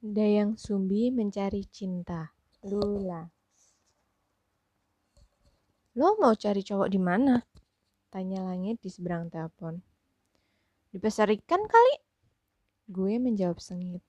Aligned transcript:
Dayang 0.00 0.56
Sumbi 0.56 1.12
mencari 1.12 1.60
cinta. 1.68 2.32
Lula. 2.64 3.20
Lo 5.92 6.16
mau 6.16 6.32
cari 6.32 6.64
cowok 6.64 6.88
di 6.88 6.96
mana? 6.96 7.36
Tanya 8.08 8.40
langit 8.48 8.80
di 8.80 8.88
seberang 8.88 9.28
telepon. 9.28 9.76
Di 10.88 10.96
pasar 10.96 11.28
ikan 11.36 11.68
kali? 11.68 12.00
Gue 12.88 13.20
menjawab 13.20 13.60
sengit. 13.60 14.00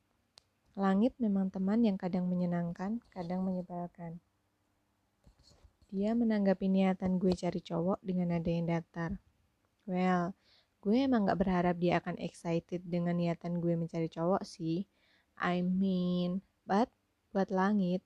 Langit 0.79 1.11
memang 1.19 1.51
teman 1.51 1.83
yang 1.83 1.99
kadang 1.99 2.23
menyenangkan, 2.31 3.03
kadang 3.11 3.43
menyebalkan. 3.43 4.23
Dia 5.91 6.15
menanggapi 6.15 6.71
niatan 6.71 7.19
gue 7.19 7.35
cari 7.35 7.59
cowok 7.59 7.99
dengan 7.99 8.31
nada 8.31 8.47
yang 8.47 8.63
datar. 8.63 9.19
Well, 9.83 10.39
gue 10.79 11.03
emang 11.03 11.27
gak 11.27 11.43
berharap 11.43 11.75
dia 11.75 11.99
akan 11.99 12.15
excited 12.23 12.79
dengan 12.87 13.19
niatan 13.19 13.59
gue 13.59 13.75
mencari 13.75 14.07
cowok 14.07 14.47
sih. 14.47 14.87
I 15.41 15.65
mean, 15.65 16.45
but 16.69 16.85
buat 17.33 17.49
langit, 17.49 18.05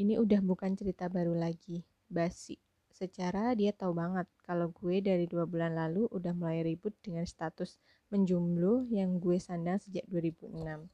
ini 0.00 0.16
udah 0.16 0.40
bukan 0.40 0.72
cerita 0.80 1.12
baru 1.12 1.36
lagi, 1.36 1.84
basi. 2.08 2.56
Secara 2.88 3.52
dia 3.52 3.70
tahu 3.70 3.92
banget 3.94 4.24
kalau 4.42 4.72
gue 4.72 4.98
dari 5.04 5.28
dua 5.28 5.44
bulan 5.44 5.76
lalu 5.76 6.08
udah 6.08 6.32
mulai 6.32 6.64
ribut 6.64 6.96
dengan 7.04 7.28
status 7.28 7.76
menjomblo 8.08 8.88
yang 8.88 9.20
gue 9.20 9.36
sandang 9.36 9.76
sejak 9.76 10.08
2006. 10.08 10.88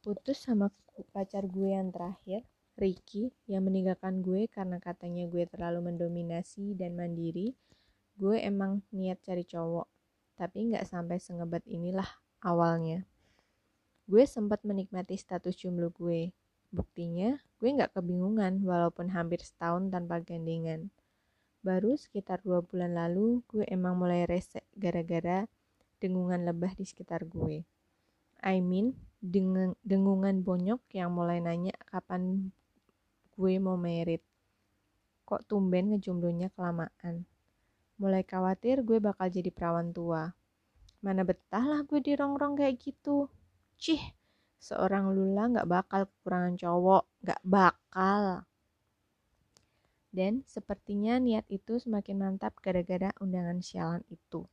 Putus 0.00 0.38
sama 0.40 0.72
pacar 1.12 1.44
gue 1.44 1.68
yang 1.74 1.92
terakhir, 1.92 2.48
Ricky, 2.78 3.34
yang 3.44 3.66
meninggalkan 3.66 4.22
gue 4.22 4.48
karena 4.48 4.80
katanya 4.80 5.28
gue 5.28 5.44
terlalu 5.50 5.92
mendominasi 5.92 6.72
dan 6.78 6.96
mandiri, 6.96 7.52
gue 8.16 8.36
emang 8.40 8.80
niat 8.94 9.20
cari 9.20 9.44
cowok, 9.44 9.86
tapi 10.38 10.72
nggak 10.72 10.86
sampai 10.88 11.20
sengebat 11.20 11.66
inilah 11.68 12.08
awalnya. 12.42 13.07
Gue 14.08 14.24
sempat 14.24 14.64
menikmati 14.64 15.20
status 15.20 15.52
jomblo 15.52 15.92
gue. 15.92 16.32
Buktinya, 16.72 17.36
gue 17.60 17.68
nggak 17.68 17.92
kebingungan 17.92 18.64
walaupun 18.64 19.12
hampir 19.12 19.44
setahun 19.44 19.92
tanpa 19.92 20.24
gandengan. 20.24 20.88
Baru 21.60 21.92
sekitar 21.92 22.40
dua 22.40 22.64
bulan 22.64 22.96
lalu, 22.96 23.44
gue 23.52 23.68
emang 23.68 24.00
mulai 24.00 24.24
rese 24.24 24.64
gara-gara 24.72 25.44
dengungan 26.00 26.48
lebah 26.48 26.72
di 26.72 26.88
sekitar 26.88 27.28
gue. 27.28 27.68
I 28.40 28.64
mean, 28.64 28.96
dengan 29.20 29.76
dengungan 29.84 30.40
bonyok 30.40 30.88
yang 30.96 31.12
mulai 31.12 31.44
nanya 31.44 31.76
kapan 31.84 32.48
gue 33.36 33.52
mau 33.60 33.76
merit. 33.76 34.24
Kok 35.28 35.44
tumben 35.44 35.92
ngejomblonya 35.92 36.48
kelamaan. 36.56 37.28
Mulai 38.00 38.24
khawatir 38.24 38.80
gue 38.88 39.04
bakal 39.04 39.28
jadi 39.28 39.52
perawan 39.52 39.92
tua. 39.92 40.32
Mana 41.04 41.28
betah 41.28 41.68
lah 41.68 41.84
gue 41.84 42.00
di 42.00 42.16
rongrong 42.16 42.56
kayak 42.56 42.80
gitu. 42.80 43.28
Cih, 43.78 44.02
seorang 44.58 45.14
Lula 45.14 45.46
gak 45.54 45.70
bakal 45.70 46.10
kekurangan 46.10 46.58
cowok, 46.58 47.04
gak 47.22 47.38
bakal. 47.46 48.42
Dan 50.10 50.42
sepertinya 50.50 51.22
niat 51.22 51.46
itu 51.46 51.78
semakin 51.78 52.18
mantap 52.18 52.58
gara-gara 52.58 53.14
undangan 53.22 53.62
sialan 53.62 54.02
itu. 54.10 54.50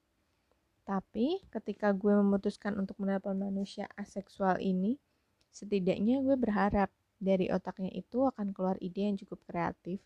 Tapi 0.85 1.41
ketika 1.49 1.89
gue 1.89 2.13
memutuskan 2.21 2.77
untuk 2.77 3.01
menelpon 3.01 3.41
manusia 3.41 3.89
aseksual 3.97 4.61
ini, 4.61 5.01
setidaknya 5.49 6.21
gue 6.21 6.37
berharap 6.37 6.93
dari 7.17 7.49
otaknya 7.49 7.89
itu 7.97 8.29
akan 8.29 8.53
keluar 8.53 8.77
ide 8.77 9.09
yang 9.09 9.17
cukup 9.17 9.41
kreatif, 9.49 10.05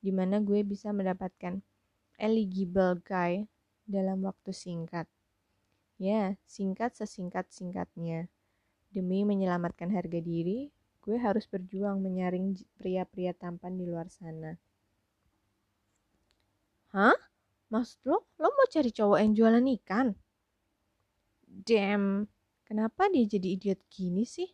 di 0.00 0.08
mana 0.08 0.40
gue 0.40 0.64
bisa 0.64 0.88
mendapatkan 0.96 1.60
eligible 2.16 2.96
guy 3.04 3.44
dalam 3.84 4.24
waktu 4.24 4.56
singkat. 4.56 5.04
Ya, 6.00 6.40
singkat 6.48 6.96
sesingkat-singkatnya. 6.96 8.32
Demi 8.94 9.26
menyelamatkan 9.26 9.90
harga 9.90 10.22
diri, 10.22 10.70
gue 11.02 11.18
harus 11.18 11.50
berjuang 11.50 11.98
menyaring 11.98 12.54
pria-pria 12.78 13.34
tampan 13.34 13.74
di 13.74 13.90
luar 13.90 14.06
sana. 14.06 14.54
Hah? 16.94 17.18
Maksud 17.74 18.06
lo, 18.06 18.22
lo 18.38 18.54
mau 18.54 18.66
cari 18.70 18.94
cowok 18.94 19.18
yang 19.18 19.34
jualan 19.34 19.66
ikan? 19.82 20.14
Damn, 21.42 22.30
kenapa 22.62 23.10
dia 23.10 23.26
jadi 23.26 23.58
idiot 23.58 23.82
gini 23.90 24.22
sih? 24.22 24.46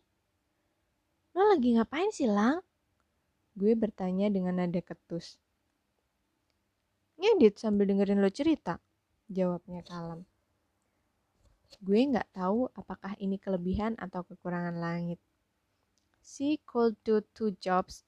Lo 1.37 1.45
lagi 1.45 1.77
ngapain 1.77 2.09
sih, 2.09 2.25
Lang? 2.25 2.65
Gue 3.53 3.77
bertanya 3.77 4.25
dengan 4.33 4.57
nada 4.57 4.81
ketus. 4.81 5.37
Ngedit 7.21 7.61
sambil 7.61 7.85
dengerin 7.85 8.25
lo 8.25 8.33
cerita, 8.33 8.81
jawabnya 9.29 9.85
kalem. 9.85 10.25
Gue 11.79 12.03
nggak 12.03 12.35
tahu 12.35 12.67
apakah 12.75 13.15
ini 13.23 13.39
kelebihan 13.39 13.95
atau 13.95 14.27
kekurangan 14.27 14.75
langit. 14.75 15.23
She 16.19 16.59
could 16.67 16.99
do 17.07 17.23
two 17.31 17.55
jobs 17.63 18.03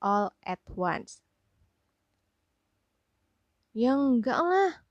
all 0.00 0.32
at 0.40 0.64
once. 0.72 1.20
Ya 3.74 3.98
enggak 3.98 4.38
lah. 4.38 4.84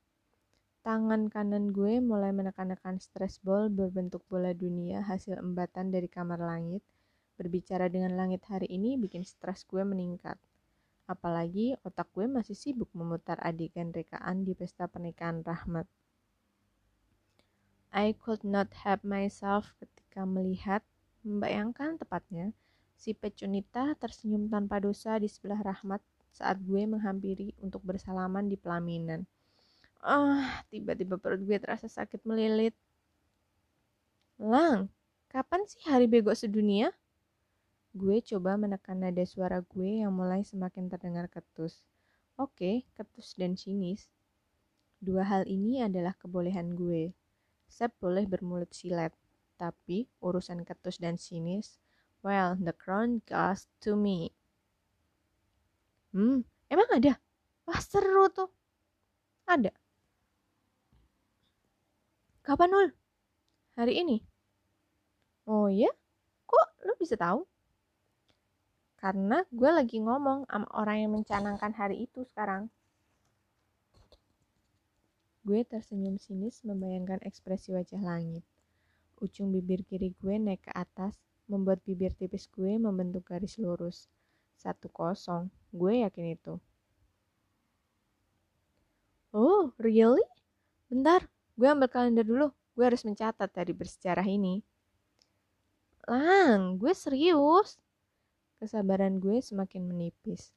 Tangan 0.84 1.31
kanan 1.31 1.72
gue 1.72 2.03
mulai 2.03 2.35
menekan-nekan 2.35 3.00
stress 3.00 3.40
ball 3.40 3.72
berbentuk 3.72 4.19
bola 4.28 4.52
dunia 4.52 5.00
hasil 5.00 5.40
embatan 5.40 5.96
dari 5.96 6.12
kamar 6.12 6.44
langit. 6.44 6.84
Berbicara 7.40 7.88
dengan 7.88 8.19
langit 8.19 8.44
hari 8.52 8.68
ini 8.68 9.00
bikin 9.00 9.23
stres 9.23 9.63
gue 9.63 9.79
meningkat. 9.88 10.35
Apalagi 11.07 11.79
otak 11.88 12.12
gue 12.12 12.28
masih 12.28 12.56
sibuk 12.56 12.91
memutar 12.91 13.40
adegan 13.40 13.96
rekaan 13.96 14.44
di 14.44 14.52
pesta 14.52 14.91
pernikahan 14.91 15.40
Rahmat. 15.44 15.88
I 17.93 18.17
could 18.17 18.41
not 18.41 18.73
help 18.73 19.05
myself 19.05 19.77
ketika 19.77 20.25
melihat, 20.25 20.81
membayangkan 21.21 22.01
tepatnya, 22.01 22.49
si 22.97 23.13
Pecunita 23.13 23.93
tersenyum 24.01 24.49
tanpa 24.49 24.81
dosa 24.81 25.21
di 25.21 25.29
sebelah 25.29 25.61
Rahmat 25.61 26.01
saat 26.33 26.57
gue 26.65 26.89
menghampiri 26.89 27.53
untuk 27.61 27.85
bersalaman 27.85 28.49
di 28.49 28.57
pelaminan. 28.57 29.29
Ah, 30.01 30.65
tiba-tiba 30.73 31.21
perut 31.21 31.45
gue 31.45 31.61
terasa 31.61 31.85
sakit 31.85 32.25
melilit. 32.25 32.73
Lang, 34.41 34.89
kapan 35.29 35.61
sih 35.69 35.85
hari 35.85 36.09
bego 36.09 36.33
sedunia? 36.33 36.89
Gue 37.93 38.25
coba 38.25 38.57
menekan 38.57 39.05
nada 39.05 39.21
suara 39.21 39.61
gue 39.61 40.01
yang 40.01 40.09
mulai 40.09 40.41
semakin 40.41 40.89
terdengar 40.89 41.29
ketus. 41.29 41.85
Oke, 42.41 42.89
ketus 42.97 43.37
dan 43.37 43.53
sinis. 43.53 44.09
Dua 44.97 45.21
hal 45.21 45.45
ini 45.45 45.85
adalah 45.85 46.17
kebolehan 46.17 46.73
gue. 46.73 47.13
Sep 47.73 47.89
boleh 47.97 48.29
bermulut 48.29 48.69
silet, 48.69 49.09
tapi 49.57 50.06
urusan 50.22 50.61
ketus 50.61 51.01
dan 51.01 51.17
sinis, 51.17 51.81
well, 52.22 52.53
the 52.53 52.69
crown 52.69 53.25
goes 53.25 53.66
to 53.81 53.97
me. 53.97 54.29
Hmm, 56.13 56.45
emang 56.69 56.85
ada? 56.94 57.17
Wah 57.66 57.81
seru 57.81 58.29
tuh. 58.29 58.53
Ada. 59.50 59.73
Kapan 62.45 62.69
Nul? 62.69 62.88
Hari 63.73 64.05
ini? 64.05 64.22
Oh 65.50 65.66
ya? 65.66 65.90
Kok 66.45 66.85
lu 66.85 66.94
bisa 67.01 67.17
tahu? 67.17 67.41
Karena 69.01 69.41
gue 69.50 69.72
lagi 69.73 69.97
ngomong 69.97 70.45
sama 70.45 70.69
orang 70.78 70.97
yang 71.01 71.11
mencanangkan 71.17 71.73
hari 71.73 72.05
itu 72.05 72.22
sekarang. 72.29 72.69
Gue 75.43 75.67
tersenyum 75.67 76.15
sinis 76.15 76.63
membayangkan 76.63 77.19
ekspresi 77.27 77.75
wajah 77.75 77.99
langit. 77.99 78.47
Ujung 79.19 79.51
bibir 79.51 79.83
kiri 79.83 80.15
gue 80.23 80.39
naik 80.39 80.63
ke 80.63 80.71
atas, 80.71 81.19
membuat 81.51 81.83
bibir 81.83 82.15
tipis 82.15 82.47
gue 82.47 82.79
membentuk 82.79 83.27
garis 83.27 83.59
lurus. 83.59 84.07
Satu 84.55 84.87
kosong, 84.87 85.51
gue 85.75 86.07
yakin 86.07 86.39
itu. 86.39 86.55
Oh, 89.35 89.75
really? 89.75 90.23
Bentar, 90.87 91.27
gue 91.59 91.67
ambil 91.67 91.91
kalender 91.91 92.23
dulu. 92.23 92.47
Gue 92.79 92.87
harus 92.87 93.03
mencatat 93.03 93.51
dari 93.51 93.75
bersejarah 93.75 94.23
ini. 94.23 94.63
Lang, 96.07 96.79
gue 96.79 96.96
serius. 96.96 97.84
Kesabaran 98.63 99.19
gue 99.19 99.43
semakin 99.43 99.91
menipis. 99.91 100.55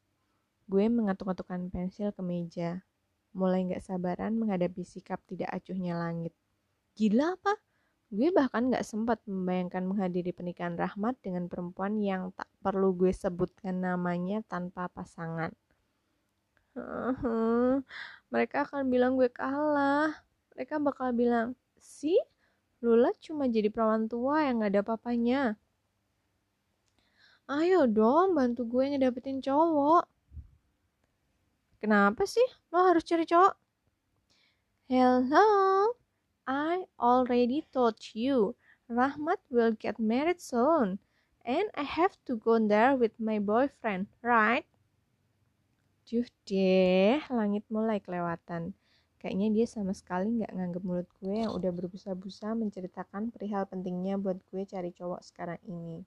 Gue 0.70 0.86
mengatuk-atukkan 0.86 1.74
pensil 1.74 2.14
ke 2.14 2.22
meja 2.22 2.86
mulai 3.36 3.68
gak 3.68 3.84
sabaran 3.84 4.32
menghadapi 4.40 4.80
sikap 4.80 5.20
tidak 5.28 5.52
acuhnya 5.52 5.92
langit. 5.92 6.32
Gila 6.96 7.36
apa? 7.36 7.52
Gue 8.08 8.32
bahkan 8.32 8.72
gak 8.72 8.86
sempat 8.88 9.20
membayangkan 9.28 9.84
menghadiri 9.84 10.32
pernikahan 10.32 10.80
Rahmat 10.80 11.20
dengan 11.20 11.44
perempuan 11.52 12.00
yang 12.00 12.32
tak 12.32 12.48
perlu 12.64 12.96
gue 12.96 13.12
sebutkan 13.12 13.84
namanya 13.84 14.40
tanpa 14.48 14.88
pasangan. 14.88 15.52
Mereka 18.32 18.56
akan 18.72 18.88
bilang 18.88 19.20
gue 19.20 19.28
kalah. 19.28 20.16
Mereka 20.56 20.80
bakal 20.80 21.12
bilang, 21.12 21.52
si 21.76 22.16
Lula 22.80 23.12
cuma 23.20 23.44
jadi 23.52 23.68
perawan 23.68 24.08
tua 24.08 24.48
yang 24.48 24.64
gak 24.64 24.72
ada 24.72 24.82
papanya. 24.84 25.42
Ayo 27.46 27.84
dong 27.86 28.34
bantu 28.34 28.64
gue 28.64 28.96
ngedapetin 28.96 29.44
cowok. 29.44 30.15
Kenapa 31.76 32.24
sih 32.24 32.44
lo 32.72 32.88
harus 32.88 33.04
cari 33.04 33.28
cowok? 33.28 33.54
Hello, 34.88 35.92
I 36.48 36.88
already 36.96 37.66
told 37.74 38.00
you. 38.16 38.56
Rahmat 38.88 39.42
will 39.50 39.74
get 39.76 39.98
married 39.98 40.40
soon. 40.40 41.02
And 41.44 41.68
I 41.74 41.82
have 41.82 42.16
to 42.26 42.38
go 42.38 42.58
there 42.58 42.96
with 42.96 43.18
my 43.20 43.38
boyfriend, 43.38 44.08
right? 44.22 44.66
Juh 46.06 46.26
deh, 46.46 47.18
langit 47.30 47.66
mulai 47.66 47.98
kelewatan. 47.98 48.72
Kayaknya 49.18 49.48
dia 49.50 49.66
sama 49.66 49.90
sekali 49.90 50.38
nggak 50.38 50.54
nganggep 50.54 50.82
mulut 50.86 51.08
gue 51.18 51.34
yang 51.34 51.50
udah 51.50 51.74
berbusa-busa 51.74 52.54
menceritakan 52.54 53.34
perihal 53.34 53.66
pentingnya 53.66 54.14
buat 54.16 54.38
gue 54.48 54.62
cari 54.64 54.94
cowok 54.94 55.20
sekarang 55.26 55.58
ini. 55.66 56.06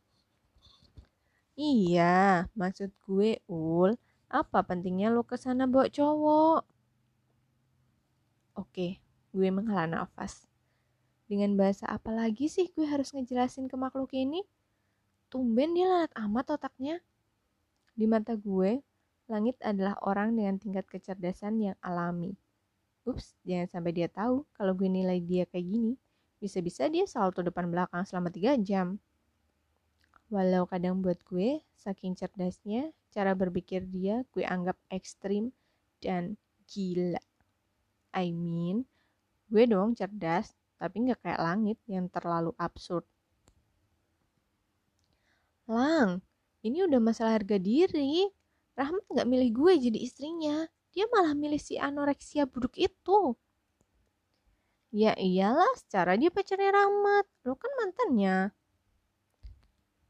Iya, 1.60 2.48
maksud 2.56 2.96
gue, 3.04 3.44
Ul, 3.52 4.00
apa 4.30 4.62
pentingnya 4.62 5.10
lo 5.10 5.26
ke 5.26 5.36
sana 5.36 5.66
bawa 5.66 5.90
cowok? 5.90 6.62
Oke, 8.58 9.02
gue 9.34 9.50
menghela 9.50 9.90
nafas. 9.90 10.46
Dengan 11.26 11.58
bahasa 11.58 11.86
apa 11.90 12.14
lagi 12.14 12.50
sih 12.50 12.70
gue 12.74 12.86
harus 12.86 13.14
ngejelasin 13.14 13.66
ke 13.66 13.76
makhluk 13.78 14.14
ini? 14.14 14.46
Tumben 15.30 15.78
dia 15.78 15.86
lalat 15.90 16.14
amat 16.18 16.58
otaknya. 16.58 17.02
Di 17.94 18.10
mata 18.10 18.34
gue, 18.34 18.82
langit 19.30 19.58
adalah 19.62 19.98
orang 20.02 20.34
dengan 20.34 20.58
tingkat 20.58 20.90
kecerdasan 20.90 21.62
yang 21.62 21.78
alami. 21.86 22.34
Ups, 23.06 23.38
jangan 23.46 23.70
sampai 23.70 23.92
dia 23.94 24.10
tahu 24.10 24.46
kalau 24.54 24.74
gue 24.74 24.90
nilai 24.90 25.22
dia 25.22 25.46
kayak 25.50 25.66
gini. 25.66 25.94
Bisa-bisa 26.42 26.86
dia 26.90 27.06
salto 27.06 27.42
depan 27.42 27.70
belakang 27.70 28.06
selama 28.06 28.30
3 28.34 28.58
jam. 28.62 28.98
Walau 30.30 30.70
kadang 30.70 31.02
buat 31.02 31.18
gue, 31.26 31.58
saking 31.74 32.14
cerdasnya, 32.14 32.94
cara 33.10 33.34
berpikir 33.34 33.82
dia 33.90 34.22
gue 34.30 34.46
anggap 34.46 34.78
ekstrim 34.94 35.50
dan 35.98 36.38
gila. 36.70 37.18
I 38.14 38.30
mean, 38.30 38.86
gue 39.50 39.66
dong 39.66 39.98
cerdas, 39.98 40.54
tapi 40.78 41.10
nggak 41.10 41.26
kayak 41.26 41.42
langit 41.42 41.78
yang 41.90 42.06
terlalu 42.14 42.54
absurd. 42.62 43.06
Lang, 45.66 46.22
ini 46.62 46.86
udah 46.86 47.02
masalah 47.02 47.42
harga 47.42 47.58
diri. 47.58 48.30
Rahmat 48.78 49.06
nggak 49.10 49.28
milih 49.30 49.50
gue 49.54 49.74
jadi 49.90 50.00
istrinya. 50.02 50.70
Dia 50.94 51.06
malah 51.10 51.34
milih 51.34 51.62
si 51.62 51.78
anoreksia 51.78 52.46
buruk 52.46 52.78
itu. 52.78 53.34
Ya 54.90 55.14
iyalah, 55.14 55.70
secara 55.78 56.18
dia 56.18 56.34
pacarnya 56.34 56.74
Rahmat. 56.74 57.26
Lo 57.46 57.54
kan 57.54 57.70
mantannya. 57.78 58.50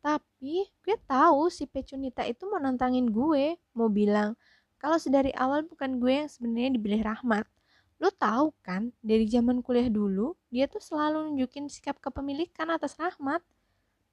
Tapi 0.09 0.65
gue 0.81 0.97
tahu 1.05 1.53
si 1.53 1.69
Pecunita 1.69 2.25
itu 2.25 2.49
mau 2.49 2.57
nantangin 2.57 3.05
gue. 3.13 3.61
Mau 3.77 3.93
bilang, 3.93 4.33
kalau 4.81 4.97
sedari 4.97 5.29
awal 5.37 5.61
bukan 5.69 6.01
gue 6.01 6.25
yang 6.25 6.25
sebenarnya 6.25 6.81
dipilih 6.81 7.05
Rahmat. 7.05 7.45
Lo 8.01 8.09
tahu 8.09 8.49
kan, 8.65 8.89
dari 9.05 9.29
zaman 9.29 9.61
kuliah 9.61 9.85
dulu, 9.85 10.33
dia 10.49 10.65
tuh 10.65 10.81
selalu 10.81 11.29
nunjukin 11.29 11.69
sikap 11.69 12.01
kepemilikan 12.01 12.73
atas 12.73 12.97
Rahmat. 12.97 13.45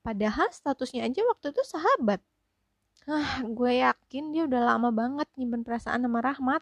Padahal 0.04 0.52
statusnya 0.52 1.08
aja 1.08 1.24
waktu 1.24 1.56
itu 1.56 1.64
sahabat. 1.64 2.20
Ah, 3.08 3.40
gue 3.40 3.80
yakin 3.80 4.36
dia 4.36 4.44
udah 4.44 4.76
lama 4.76 4.92
banget 4.92 5.32
nyimpen 5.40 5.64
perasaan 5.64 6.04
sama 6.04 6.20
Rahmat. 6.20 6.60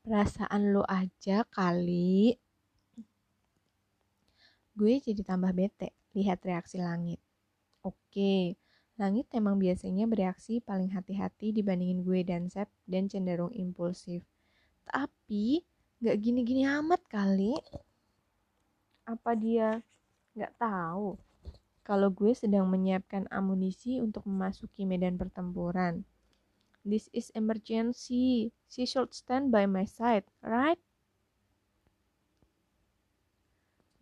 Perasaan 0.00 0.72
lo 0.72 0.88
aja 0.88 1.44
kali. 1.52 2.40
Gue 4.72 4.96
jadi 5.04 5.20
tambah 5.20 5.52
bete 5.52 5.92
lihat 6.16 6.40
reaksi 6.40 6.80
langit. 6.80 7.20
Oke, 7.80 8.60
langit 9.00 9.32
emang 9.32 9.56
biasanya 9.56 10.04
bereaksi 10.04 10.60
paling 10.60 10.92
hati-hati 10.92 11.56
dibandingin 11.56 12.04
gue 12.04 12.20
dan 12.20 12.52
Sep 12.52 12.68
dan 12.84 13.08
cenderung 13.08 13.48
impulsif. 13.56 14.20
Tapi 14.84 15.64
gak 16.04 16.20
gini-gini 16.20 16.68
amat 16.68 17.00
kali. 17.08 17.56
Apa 19.08 19.32
dia 19.32 19.80
gak 20.36 20.52
tahu 20.60 21.16
kalau 21.80 22.12
gue 22.12 22.36
sedang 22.36 22.68
menyiapkan 22.68 23.24
amunisi 23.32 23.96
untuk 23.98 24.28
memasuki 24.28 24.84
medan 24.84 25.16
pertempuran. 25.16 26.04
This 26.84 27.08
is 27.16 27.32
emergency. 27.32 28.52
She 28.68 28.84
should 28.84 29.16
stand 29.16 29.48
by 29.48 29.64
my 29.64 29.88
side, 29.88 30.28
right? 30.44 30.80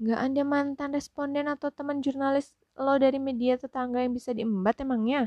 Gak 0.03 0.19
ada 0.19 0.43
mantan 0.43 0.95
responden 0.95 1.47
atau 1.47 1.71
teman 1.71 2.03
jurnalis 2.03 2.58
lo 2.85 2.95
dari 3.05 3.19
media 3.29 3.55
tetangga 3.63 3.99
yang 4.05 4.15
bisa 4.19 4.31
diembat 4.39 4.77
emangnya? 4.85 5.21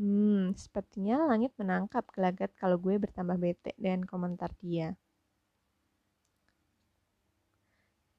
Hmm, 0.00 0.56
sepertinya 0.62 1.14
langit 1.30 1.52
menangkap 1.60 2.04
gelagat 2.14 2.50
kalau 2.60 2.76
gue 2.84 2.94
bertambah 3.04 3.36
bete 3.44 3.70
dengan 3.82 4.02
komentar 4.10 4.50
dia. 4.62 4.88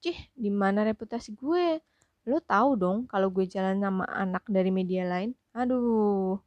Cih, 0.02 0.18
di 0.34 0.50
mana 0.50 0.80
reputasi 0.90 1.30
gue? 1.42 1.66
Lo 2.30 2.38
tahu 2.52 2.70
dong 2.82 2.98
kalau 3.10 3.28
gue 3.34 3.46
jalan 3.54 3.78
sama 3.82 4.04
anak 4.24 4.44
dari 4.46 4.70
media 4.78 5.02
lain? 5.12 5.30
Aduh. 5.58 6.38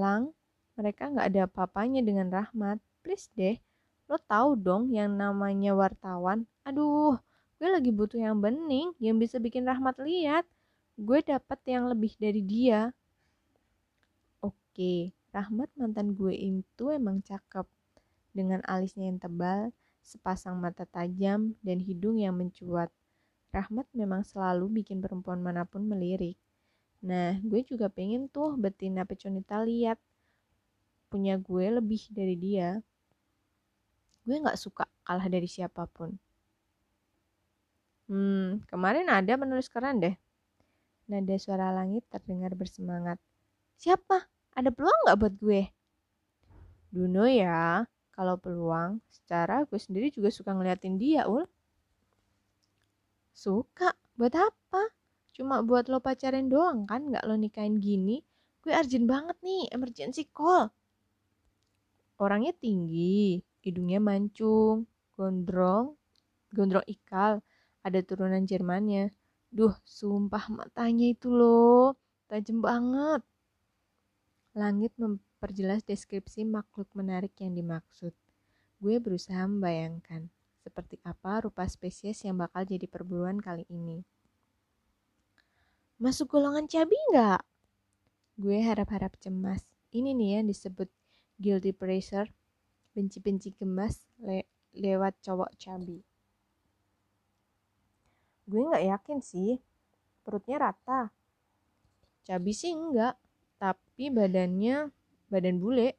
Lang, 0.00 0.34
mereka 0.78 1.02
nggak 1.10 1.26
ada 1.30 1.40
apa-apanya 1.46 2.00
dengan 2.02 2.28
Rahmat. 2.34 2.78
Please 3.02 3.30
deh, 3.38 3.56
lo 4.10 4.18
tahu 4.18 4.58
dong 4.58 4.90
yang 4.90 5.14
namanya 5.14 5.70
wartawan. 5.74 6.38
Aduh, 6.66 7.14
gue 7.56 7.68
lagi 7.72 7.88
butuh 7.88 8.20
yang 8.20 8.36
bening, 8.36 8.92
yang 9.00 9.16
bisa 9.16 9.40
bikin 9.40 9.64
Rahmat 9.64 9.96
lihat. 10.04 10.44
Gue 10.96 11.24
dapat 11.24 11.60
yang 11.64 11.88
lebih 11.88 12.12
dari 12.20 12.44
dia. 12.44 12.92
Oke, 14.44 15.16
Rahmat 15.32 15.72
mantan 15.76 16.12
gue 16.12 16.36
itu 16.36 16.84
emang 16.92 17.24
cakep. 17.24 17.64
Dengan 18.36 18.60
alisnya 18.68 19.08
yang 19.08 19.16
tebal, 19.16 19.72
sepasang 20.04 20.60
mata 20.60 20.84
tajam, 20.84 21.56
dan 21.64 21.80
hidung 21.80 22.20
yang 22.20 22.36
mencuat. 22.36 22.92
Rahmat 23.56 23.88
memang 23.96 24.20
selalu 24.20 24.84
bikin 24.84 25.00
perempuan 25.00 25.40
mana 25.40 25.64
pun 25.64 25.80
melirik. 25.88 26.36
Nah, 27.00 27.40
gue 27.40 27.64
juga 27.64 27.88
pengen 27.88 28.28
tuh 28.28 28.52
betina 28.60 29.08
peconita 29.08 29.64
lihat. 29.64 29.96
Punya 31.08 31.40
gue 31.40 31.80
lebih 31.80 32.12
dari 32.12 32.36
dia. 32.36 32.84
Gue 34.28 34.36
gak 34.44 34.60
suka 34.60 34.84
kalah 35.08 35.28
dari 35.32 35.48
siapa 35.48 35.88
pun. 35.88 36.18
Hmm, 38.06 38.62
kemarin 38.70 39.10
ada 39.10 39.34
penulis 39.34 39.66
keren 39.66 39.98
deh. 39.98 40.14
Nada 41.10 41.34
suara 41.38 41.74
langit 41.74 42.06
terdengar 42.06 42.54
bersemangat. 42.54 43.18
Siapa? 43.78 44.26
Ada 44.54 44.70
peluang 44.70 45.10
gak 45.10 45.18
buat 45.18 45.34
gue? 45.38 45.62
Duno 46.94 47.26
ya, 47.26 47.82
kalau 48.14 48.38
peluang, 48.38 49.02
secara 49.10 49.66
gue 49.66 49.76
sendiri 49.76 50.08
juga 50.14 50.30
suka 50.30 50.54
ngeliatin 50.54 50.96
dia, 50.96 51.26
Ul. 51.26 51.44
Suka? 53.34 53.92
Buat 54.16 54.34
apa? 54.38 54.82
Cuma 55.36 55.60
buat 55.60 55.92
lo 55.92 56.00
pacarin 56.00 56.48
doang 56.48 56.88
kan, 56.88 57.12
gak 57.12 57.26
lo 57.28 57.36
nikahin 57.36 57.82
gini? 57.82 58.24
Gue 58.64 58.72
urgent 58.72 59.04
banget 59.06 59.36
nih, 59.42 59.68
emergency 59.74 60.24
call. 60.30 60.72
Orangnya 62.16 62.56
tinggi, 62.56 63.44
hidungnya 63.60 64.00
mancung, 64.00 64.88
gondrong, 65.14 65.94
gondrong 66.50 66.86
ikal, 66.88 67.44
ada 67.86 68.02
turunan 68.02 68.42
Jermannya. 68.42 69.14
Duh, 69.54 69.78
sumpah 69.86 70.50
matanya 70.50 71.06
itu 71.06 71.30
loh, 71.30 71.94
tajam 72.26 72.58
banget. 72.58 73.22
Langit 74.58 74.90
memperjelas 74.98 75.86
deskripsi 75.86 76.42
makhluk 76.42 76.90
menarik 76.98 77.30
yang 77.38 77.54
dimaksud. 77.54 78.10
Gue 78.82 78.98
berusaha 78.98 79.46
membayangkan 79.46 80.26
seperti 80.66 80.98
apa 81.06 81.46
rupa 81.46 81.62
spesies 81.70 82.26
yang 82.26 82.42
bakal 82.42 82.66
jadi 82.66 82.90
perburuan 82.90 83.38
kali 83.38 83.62
ini. 83.70 84.02
Masuk 86.02 86.34
golongan 86.34 86.66
cabi 86.66 86.98
nggak? 87.14 87.40
Gue 88.36 88.58
harap-harap 88.60 89.14
cemas. 89.22 89.62
Ini 89.94 90.12
nih 90.12 90.42
yang 90.42 90.50
disebut 90.50 90.90
guilty 91.38 91.72
pleasure, 91.72 92.28
benci-benci 92.92 93.54
gemas 93.56 94.04
le 94.20 94.44
lewat 94.76 95.16
cowok 95.24 95.56
cabi. 95.56 96.04
Gue 98.46 98.62
nggak 98.62 98.86
yakin 98.86 99.18
sih, 99.18 99.58
perutnya 100.22 100.70
rata. 100.70 101.10
Cabi 102.22 102.54
sih 102.54 102.70
enggak, 102.70 103.18
tapi 103.58 104.10
badannya 104.10 104.90
badan 105.26 105.58
bule. 105.58 105.98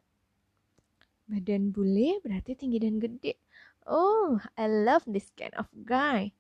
Badan 1.27 1.75
bule 1.75 2.23
berarti 2.23 2.55
tinggi 2.55 2.79
dan 2.79 3.03
gede. 3.03 3.35
Oh, 3.87 4.39
I 4.55 4.67
love 4.67 5.03
this 5.07 5.31
kind 5.35 5.55
of 5.59 5.67
guy. 5.75 6.31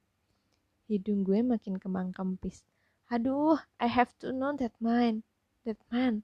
Hidung 0.87 1.27
gue 1.27 1.43
makin 1.43 1.75
kemang 1.75 2.15
kempis. 2.15 2.63
Aduh, 3.11 3.59
I 3.79 3.87
have 3.91 4.15
to 4.23 4.31
know 4.31 4.55
that 4.55 4.75
man. 4.79 5.23
That 5.67 5.79
man. 5.91 6.23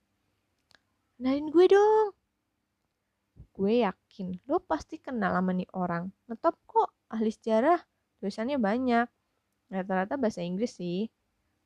Kenalin 1.20 1.52
gue 1.52 1.68
dong. 1.68 2.16
Gue 3.56 3.84
yakin 3.84 4.40
lo 4.48 4.60
pasti 4.63 5.00
kenal 5.00 5.36
sama 5.36 5.52
nih 5.56 5.68
orang. 5.75 6.12
Ngetop 6.28 6.56
kok, 6.68 6.90
ahli 7.12 7.32
sejarah. 7.32 7.80
Tulisannya 8.20 8.60
banyak. 8.60 9.08
Rata-rata 9.74 10.13
bahasa 10.22 10.46
Inggris 10.46 10.77
sih. 10.77 11.10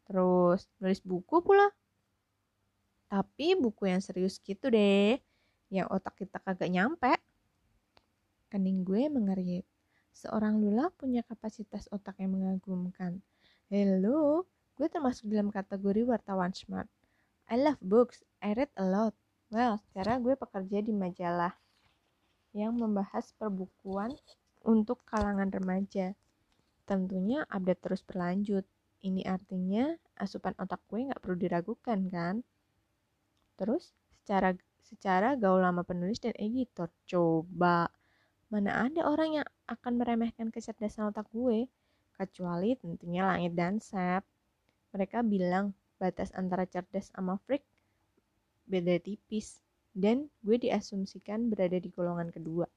Terus 0.08 0.72
nulis 0.80 1.04
buku 1.04 1.44
pula. 1.44 1.68
Tapi 3.12 3.60
buku 3.60 3.92
yang 3.92 4.00
serius 4.00 4.40
gitu 4.40 4.72
deh. 4.72 5.20
Yang 5.68 5.88
otak 5.92 6.16
kita 6.16 6.40
kagak 6.40 6.72
nyampe. 6.72 7.12
Kening 8.48 8.88
gue 8.88 9.12
mengerit. 9.12 9.68
Seorang 10.16 10.64
lula 10.64 10.88
punya 10.96 11.20
kapasitas 11.28 11.92
otak 11.92 12.16
yang 12.24 12.40
mengagumkan. 12.40 13.20
Hello, 13.68 14.48
gue 14.80 14.88
termasuk 14.88 15.28
dalam 15.28 15.52
kategori 15.52 16.08
wartawan 16.08 16.56
smart. 16.56 16.88
I 17.52 17.60
love 17.60 17.78
books, 17.84 18.24
I 18.40 18.56
read 18.56 18.72
a 18.80 18.88
lot. 18.88 19.12
Well, 19.52 19.84
sekarang 19.92 20.24
gue 20.24 20.40
pekerja 20.40 20.80
di 20.80 20.96
majalah 20.96 21.54
yang 22.56 22.80
membahas 22.80 23.36
perbukuan 23.36 24.16
untuk 24.66 25.04
kalangan 25.06 25.52
remaja. 25.52 26.18
Tentunya 26.88 27.44
update 27.52 27.84
terus 27.84 28.02
berlanjut. 28.02 28.64
Ini 29.04 29.28
artinya 29.28 29.92
asupan 30.16 30.56
otak 30.56 30.80
gue 30.88 31.12
nggak 31.12 31.20
perlu 31.20 31.36
diragukan 31.36 32.00
kan? 32.08 32.36
Terus 33.60 33.92
secara 34.24 34.56
secara 34.80 35.36
gaul 35.36 35.60
lama 35.60 35.84
penulis 35.84 36.24
dan 36.24 36.32
editor. 36.40 36.88
Coba 37.04 37.92
mana 38.48 38.88
ada 38.88 39.04
orang 39.04 39.44
yang 39.44 39.48
akan 39.68 40.00
meremehkan 40.00 40.48
kecerdasan 40.48 41.12
otak 41.12 41.28
gue? 41.36 41.68
Kecuali 42.16 42.80
tentunya 42.80 43.28
langit 43.28 43.54
dan 43.54 43.84
sep. 43.84 44.24
Mereka 44.96 45.28
bilang 45.28 45.76
batas 46.00 46.32
antara 46.34 46.64
cerdas 46.64 47.12
sama 47.12 47.36
freak 47.44 47.68
beda 48.68 49.00
tipis 49.00 49.60
dan 49.92 50.32
gue 50.44 50.56
diasumsikan 50.56 51.52
berada 51.52 51.80
di 51.80 51.90
golongan 51.92 52.30
kedua. 52.32 52.68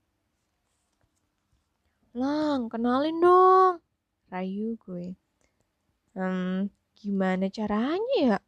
Lang, 2.11 2.67
kenalin 2.67 3.23
dong. 3.23 3.79
Rayu 4.31 4.79
gue. 4.87 5.19
Hmm, 6.15 6.71
gimana 6.95 7.51
caranya 7.51 8.17
ya? 8.19 8.39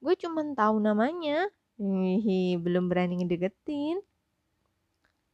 Gue 0.00 0.16
cuma 0.16 0.40
tahu 0.56 0.80
namanya. 0.80 1.52
Hihi, 1.76 2.56
belum 2.56 2.88
berani 2.88 3.20
ngedeketin. 3.20 4.00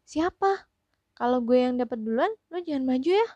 Siapa? 0.02 0.66
Kalau 1.14 1.38
gue 1.38 1.54
yang 1.54 1.78
dapat 1.78 2.02
duluan, 2.02 2.34
lo 2.50 2.58
jangan 2.58 2.82
maju 2.82 3.10
ya. 3.14 3.28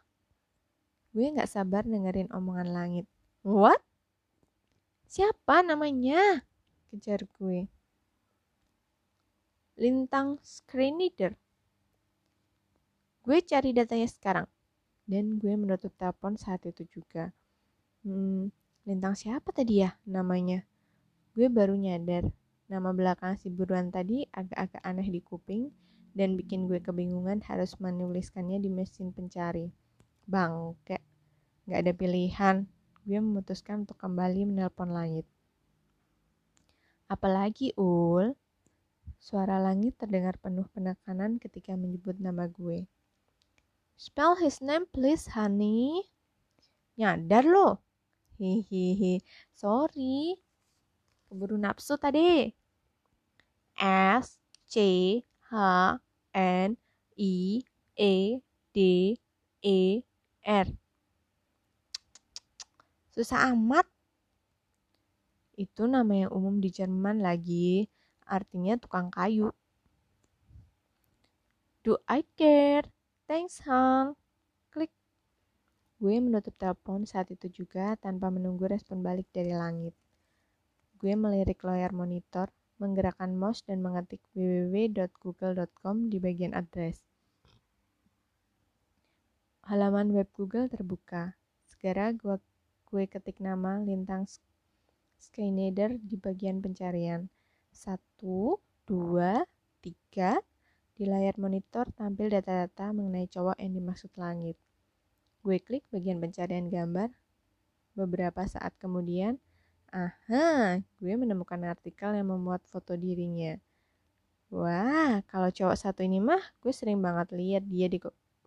Gue 1.15 1.31
gak 1.39 1.47
sabar 1.47 1.87
dengerin 1.87 2.35
omongan 2.35 2.75
langit. 2.75 3.07
What? 3.47 3.79
Siapa 5.07 5.63
namanya? 5.63 6.43
Kejar 6.91 7.31
gue. 7.39 7.71
Lintang 9.79 10.43
Screenreader. 10.43 11.39
Gue 13.23 13.39
cari 13.47 13.71
datanya 13.71 14.11
sekarang. 14.11 14.51
Dan 15.07 15.39
gue 15.41 15.55
menutup 15.55 15.95
telepon 15.97 16.35
saat 16.35 16.63
itu 16.67 16.83
juga. 16.91 17.31
Hmm, 18.05 18.51
Lintang 18.87 19.19
siapa 19.19 19.51
tadi 19.51 19.83
ya 19.83 19.99
namanya? 20.07 20.63
Gue 21.35 21.51
baru 21.51 21.75
nyadar. 21.75 22.31
Nama 22.71 22.91
belakang 22.95 23.35
si 23.39 23.47
buruan 23.51 23.95
tadi 23.95 24.27
agak-agak 24.31 24.83
aneh 24.83 25.09
di 25.11 25.21
kuping 25.23 25.71
dan 26.19 26.35
bikin 26.39 26.67
gue 26.67 26.79
kebingungan 26.83 27.43
harus 27.47 27.79
menuliskannya 27.79 28.59
di 28.59 28.71
mesin 28.71 29.15
pencari. 29.15 29.71
Bangke, 30.27 30.99
gak 31.71 31.81
ada 31.87 31.93
pilihan 31.95 32.57
gue 33.07 33.19
memutuskan 33.23 33.87
untuk 33.87 33.99
kembali 34.03 34.51
menelpon 34.51 34.91
langit. 34.91 35.27
Apalagi 37.07 37.71
Ul, 37.79 38.35
suara 39.23 39.63
langit 39.63 39.95
terdengar 39.95 40.35
penuh 40.43 40.67
penekanan 40.75 41.39
ketika 41.39 41.79
menyebut 41.79 42.19
nama 42.19 42.51
gue. 42.51 42.87
Spell 43.97 44.37
his 44.37 44.61
name 44.61 44.85
please, 44.93 45.33
honey. 45.33 46.05
Nyadar 47.01 47.49
lo. 47.49 47.81
Hihihi, 48.37 49.25
sorry. 49.57 50.37
Keburu 51.29 51.57
nafsu 51.57 51.97
tadi. 51.97 52.53
S 53.77 54.41
C 54.69 54.75
H 55.49 55.53
N 56.37 56.77
I 57.17 57.65
E 57.97 58.15
D 58.73 58.79
E 59.65 59.79
R 60.45 60.69
Susah 63.17 63.49
amat. 63.57 63.89
Itu 65.57 65.89
nama 65.89 66.29
yang 66.29 66.37
umum 66.37 66.61
di 66.61 66.69
Jerman 66.69 67.25
lagi, 67.25 67.89
artinya 68.29 68.77
tukang 68.77 69.09
kayu. 69.09 69.57
Do 71.81 71.97
I 72.05 72.29
care? 72.37 72.96
Thanks, 73.27 73.59
Hang. 73.67 74.15
Klik. 74.71 74.95
Gue 75.99 76.23
menutup 76.23 76.55
telepon 76.55 77.03
saat 77.03 77.27
itu 77.35 77.51
juga 77.51 77.99
tanpa 77.99 78.31
menunggu 78.31 78.71
respon 78.71 79.03
balik 79.03 79.27
dari 79.35 79.51
langit. 79.51 79.99
Gue 81.03 81.19
melirik 81.19 81.67
layar 81.67 81.91
monitor, 81.91 82.55
menggerakkan 82.79 83.35
mouse 83.35 83.67
dan 83.67 83.83
mengetik 83.83 84.23
www.google.com 84.31 86.07
di 86.07 86.23
bagian 86.23 86.55
address. 86.55 87.03
Halaman 89.67 90.15
web 90.15 90.31
Google 90.31 90.71
terbuka. 90.71 91.35
Segera 91.67 92.15
gue 92.15 92.39
gue 92.87 93.05
ketik 93.11 93.43
nama 93.43 93.83
lintang 93.83 94.31
Skynader 95.19 95.99
di 95.99 96.15
bagian 96.15 96.63
pencarian. 96.63 97.27
Satu, 97.75 98.63
dua, 98.87 99.43
tiga. 99.83 100.39
Di 100.97 101.05
layar 101.05 101.37
monitor 101.37 101.93
tampil 101.93 102.33
data-data 102.33 102.89
mengenai 102.97 103.29
cowok 103.29 103.61
yang 103.61 103.77
dimaksud 103.77 104.09
langit. 104.17 104.57
Gue 105.45 105.61
klik 105.61 105.85
bagian 105.93 106.17
pencarian 106.25 106.73
gambar. 106.73 107.13
Beberapa 107.93 108.49
saat 108.49 108.73
kemudian, 108.81 109.37
aha, 109.93 110.81
gue 110.81 111.15
menemukan 111.21 111.61
artikel 111.69 112.17
yang 112.17 112.33
memuat 112.33 112.65
foto 112.65 112.97
dirinya. 112.97 113.61
Wah, 114.49 115.21
kalau 115.29 115.53
cowok 115.53 115.77
satu 115.77 116.01
ini 116.01 116.17
mah 116.17 116.41
gue 116.65 116.73
sering 116.73 116.97
banget 117.05 117.29
lihat 117.37 117.69
dia 117.69 117.93
di 117.93 118.01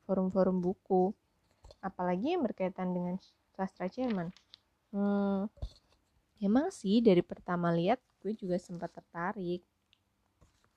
forum-forum 0.10 0.58
buku. 0.58 1.14
Apalagi 1.86 2.34
yang 2.34 2.42
berkaitan 2.42 2.98
dengan 2.98 3.22
sastra 3.54 3.86
Jerman. 3.86 4.34
Hmm, 4.90 5.46
emang 6.42 6.74
sih 6.74 6.98
dari 6.98 7.22
pertama 7.22 7.70
lihat 7.70 8.02
gue 8.26 8.34
juga 8.34 8.58
sempat 8.58 8.90
tertarik. 8.90 9.62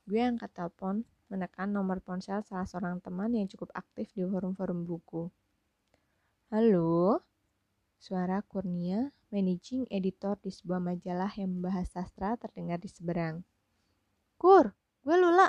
Gue 0.05 0.21
angkat 0.21 0.53
telepon, 0.53 1.01
menekan 1.33 1.73
nomor 1.73 2.05
ponsel 2.05 2.45
salah 2.45 2.69
seorang 2.69 3.01
teman 3.01 3.33
yang 3.33 3.49
cukup 3.49 3.73
aktif 3.73 4.13
di 4.13 4.21
forum-forum 4.29 4.85
buku. 4.85 5.33
Halo, 6.53 7.25
suara 7.97 8.45
Kurnia, 8.45 9.09
managing 9.33 9.89
editor 9.89 10.37
di 10.45 10.53
sebuah 10.53 10.85
majalah 10.85 11.33
yang 11.41 11.57
membahas 11.57 11.89
sastra 11.89 12.37
terdengar 12.37 12.77
di 12.77 12.93
seberang. 12.93 13.41
Kur, 14.37 14.77
gue 15.01 15.17
Lula. 15.17 15.49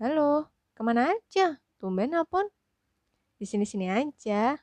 Halo, 0.00 0.48
ke 0.72 0.80
mana 0.80 1.12
aja? 1.12 1.60
Tumben 1.76 2.16
nelpon. 2.16 2.48
Di 3.36 3.44
sini-sini 3.44 3.92
aja 3.92 4.56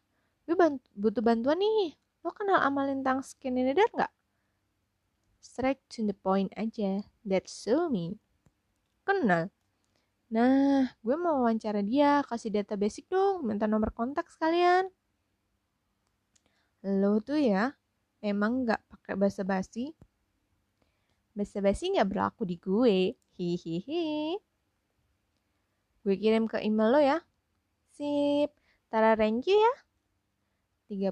gue 0.48 0.56
bantu, 0.56 0.88
butuh 0.96 1.20
bantuan 1.20 1.60
nih 1.60 2.00
lo 2.24 2.32
kenal 2.32 2.64
sama 2.64 2.88
lintang 2.88 3.20
skinny 3.20 3.68
leader 3.68 3.84
nggak 3.92 4.14
straight 5.44 5.84
to 5.92 6.08
the 6.08 6.16
point 6.16 6.48
aja 6.56 7.04
that's 7.28 7.52
so 7.52 7.92
me 7.92 8.16
kenal. 9.08 9.48
Nah 10.36 10.92
gue 11.00 11.16
mau 11.16 11.48
wawancara 11.48 11.80
dia 11.80 12.20
kasih 12.28 12.52
data 12.52 12.76
basic 12.76 13.08
dong 13.08 13.48
minta 13.48 13.64
nomor 13.64 13.96
kontak 13.96 14.28
sekalian. 14.28 14.92
Lo 16.84 17.24
tuh 17.24 17.40
ya 17.40 17.72
emang 18.20 18.68
nggak 18.68 18.84
pakai 18.92 19.16
bahasa 19.16 19.48
basi 19.48 19.96
bahasa 21.38 21.62
basi 21.62 21.94
nggak 21.94 22.10
berlaku 22.10 22.44
di 22.50 22.58
gue. 22.58 23.14
Hihihi. 23.38 24.34
Gue 26.02 26.16
kirim 26.18 26.50
ke 26.50 26.58
email 26.66 26.90
lo 26.90 26.98
ya. 26.98 27.22
Sip. 27.94 28.50
Tara 28.90 29.14
thank 29.14 29.46
you 29.46 29.54
ya. 29.54 29.74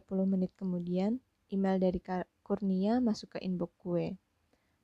30 0.01 0.25
menit 0.25 0.55
kemudian, 0.55 1.19
email 1.51 1.77
dari 1.77 1.99
Kurnia 2.41 3.03
masuk 3.03 3.37
ke 3.37 3.39
inbox 3.45 3.75
gue. 3.83 4.15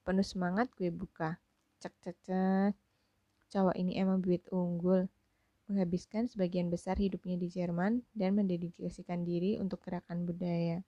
Penuh 0.06 0.27
semangat 0.27 0.70
gue 0.77 0.94
buka. 0.94 1.41
Cek 1.82 1.94
cek 2.03 2.18
cek. 2.22 2.81
Cowok 3.51 3.75
ini 3.75 4.00
emang 4.00 4.24
duit 4.24 4.48
unggul. 4.48 5.12
Menghabiskan 5.67 6.31
sebagian 6.31 6.72
besar 6.72 6.96
hidupnya 6.96 7.36
di 7.36 7.51
Jerman 7.51 8.00
dan 8.15 8.39
mendedikasikan 8.39 9.27
diri 9.27 9.60
untuk 9.60 9.84
gerakan 9.84 10.24
budaya. 10.24 10.79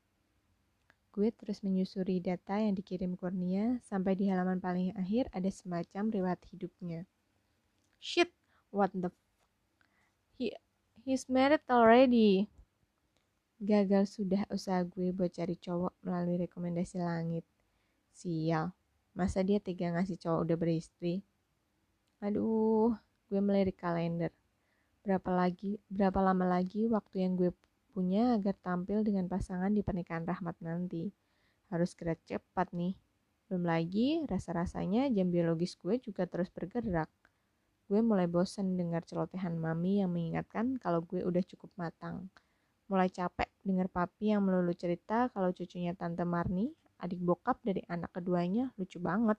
Gue 1.11 1.29
terus 1.35 1.59
menyusuri 1.59 2.23
data 2.23 2.57
yang 2.57 2.73
dikirim 2.73 3.19
Kurnia 3.19 3.83
sampai 3.83 4.15
di 4.15 4.31
halaman 4.31 4.63
paling 4.63 4.95
akhir 4.95 5.27
ada 5.35 5.51
semacam 5.51 6.09
riwayat 6.09 6.41
hidupnya. 6.49 7.03
Shit, 7.99 8.31
what 8.71 8.89
the 8.95 9.11
He, 10.39 10.49
he's 11.05 11.29
married 11.29 11.61
already. 11.69 12.49
Gagal 13.61 14.09
sudah 14.09 14.47
usaha 14.49 14.81
gue 14.81 15.13
buat 15.13 15.35
cari 15.35 15.53
cowok 15.59 15.93
melalui 16.01 16.41
rekomendasi 16.47 16.97
langit. 16.97 17.45
Sial, 18.15 18.73
masa 19.13 19.45
dia 19.45 19.61
tega 19.61 19.93
ngasih 19.93 20.17
cowok 20.17 20.39
udah 20.49 20.57
beristri? 20.57 21.21
Aduh, 22.23 22.95
gue 23.27 23.41
melirik 23.43 23.83
kalender. 23.83 24.31
Berapa 25.03 25.27
lagi, 25.27 25.75
berapa 25.91 26.23
lama 26.23 26.47
lagi 26.47 26.87
waktu 26.87 27.27
yang 27.27 27.35
gue 27.35 27.51
punya 27.91 28.39
agar 28.39 28.55
tampil 28.63 29.03
dengan 29.03 29.27
pasangan 29.27 29.67
di 29.67 29.83
pernikahan 29.83 30.23
Rahmat 30.23 30.55
nanti. 30.63 31.11
Harus 31.67 31.91
gerak 31.91 32.23
cepat 32.23 32.71
nih. 32.71 32.95
Belum 33.51 33.67
lagi, 33.67 34.23
rasa-rasanya 34.23 35.11
jam 35.11 35.35
biologis 35.35 35.75
gue 35.75 35.99
juga 35.99 36.23
terus 36.23 36.47
bergerak. 36.47 37.11
gue 37.91 37.99
mulai 37.99 38.31
bosen 38.31 38.79
dengar 38.79 39.03
celotehan 39.03 39.59
mami 39.59 39.99
yang 39.99 40.09
mengingatkan 40.15 40.79
kalau 40.79 41.03
gue 41.03 41.19
udah 41.27 41.43
cukup 41.43 41.69
matang. 41.75 42.31
Mulai 42.87 43.11
capek 43.11 43.51
dengar 43.67 43.91
papi 43.91 44.31
yang 44.31 44.47
melulu 44.47 44.71
cerita 44.71 45.27
kalau 45.35 45.51
cucunya 45.51 45.91
Tante 45.91 46.23
Marni, 46.23 46.71
adik 47.03 47.19
bokap 47.19 47.59
dari 47.59 47.83
anak 47.91 48.15
keduanya, 48.15 48.71
lucu 48.79 49.03
banget. 49.03 49.35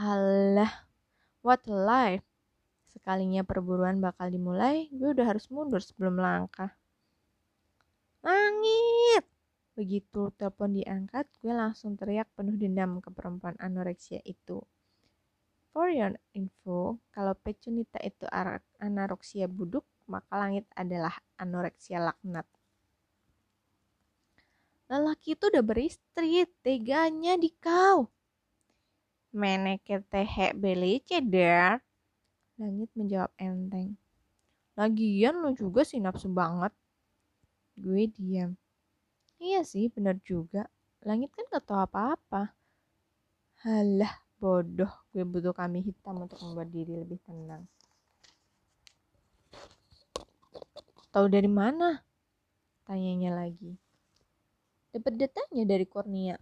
Halah, 0.00 0.88
what 1.42 1.62
a 1.66 1.74
life. 1.74 2.26
Sekalinya 2.94 3.42
perburuan 3.42 3.98
bakal 3.98 4.30
dimulai, 4.30 4.86
gue 4.94 5.10
udah 5.10 5.26
harus 5.26 5.50
mundur 5.50 5.82
sebelum 5.82 6.22
langkah. 6.22 6.70
Langit! 8.22 9.26
Begitu 9.74 10.30
telepon 10.38 10.78
diangkat, 10.78 11.26
gue 11.42 11.50
langsung 11.50 11.98
teriak 11.98 12.30
penuh 12.38 12.54
dendam 12.54 13.02
ke 13.02 13.10
perempuan 13.10 13.58
anoreksia 13.58 14.22
itu. 14.22 14.62
For 15.72 15.88
your 15.88 16.14
info, 16.36 17.00
kalau 17.10 17.32
pecunita 17.32 17.96
itu 18.04 18.28
anoreksia 18.78 19.48
buduk, 19.48 19.88
maka 20.04 20.36
langit 20.36 20.68
adalah 20.76 21.16
anoreksia 21.40 21.96
laknat. 21.96 22.44
Lelaki 24.92 25.32
itu 25.32 25.48
udah 25.48 25.64
beristri, 25.64 26.44
teganya 26.60 27.40
di 27.40 27.48
kau 27.56 28.12
meneket 29.32 30.04
tehe 30.12 30.52
belece 30.52 31.18
dar. 31.24 31.80
Langit 32.60 32.92
menjawab 32.92 33.32
enteng. 33.40 33.96
Lagian 34.76 35.40
lo 35.40 35.50
juga 35.52 35.82
sih 35.84 36.00
nafsu 36.00 36.28
banget. 36.32 36.72
Gue 37.76 38.08
diam. 38.12 38.56
Iya 39.42 39.64
sih, 39.66 39.90
bener 39.90 40.20
juga. 40.22 40.68
Langit 41.02 41.34
kan 41.34 41.48
gak 41.50 41.66
tau 41.66 41.82
apa-apa. 41.82 42.54
Halah, 43.66 44.14
bodoh. 44.38 44.92
Gue 45.10 45.24
butuh 45.26 45.56
kami 45.56 45.82
hitam 45.82 46.22
untuk 46.22 46.38
membuat 46.44 46.70
diri 46.70 46.94
lebih 46.94 47.18
tenang. 47.26 47.66
Tahu 51.12 51.26
dari 51.28 51.50
mana? 51.50 52.00
Tanyanya 52.88 53.36
lagi. 53.36 53.76
Dapat 54.92 55.12
datanya 55.16 55.64
dari 55.64 55.84
Kurnia. 55.88 56.36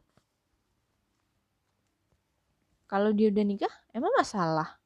Kalau 2.90 3.14
dia 3.14 3.30
udah 3.30 3.46
nikah, 3.46 3.70
emang 3.94 4.10
masalah? 4.18 4.82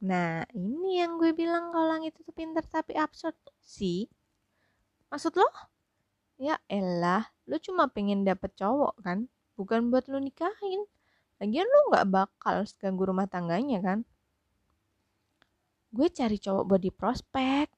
Nah, 0.00 0.48
ini 0.56 1.04
yang 1.04 1.20
gue 1.20 1.36
bilang 1.36 1.68
kalau 1.68 1.92
langit 1.92 2.16
itu 2.16 2.32
pinter 2.32 2.64
tapi 2.64 2.96
absurd. 2.96 3.36
sih. 3.60 4.08
Maksud 5.12 5.36
lo? 5.36 5.44
Ya 6.40 6.56
elah, 6.72 7.28
lo 7.44 7.60
cuma 7.60 7.92
pengen 7.92 8.24
dapet 8.24 8.56
cowok 8.56 8.96
kan? 9.04 9.28
Bukan 9.60 9.92
buat 9.92 10.08
lo 10.08 10.24
nikahin. 10.24 10.88
Lagian 11.36 11.68
lo 11.68 11.92
gak 11.92 12.08
bakal 12.08 12.64
ganggu 12.80 13.04
rumah 13.04 13.28
tangganya 13.28 13.84
kan? 13.84 14.08
Gue 15.92 16.08
cari 16.08 16.40
cowok 16.40 16.64
buat 16.64 16.80
di 16.80 16.88
prospek. 16.88 17.68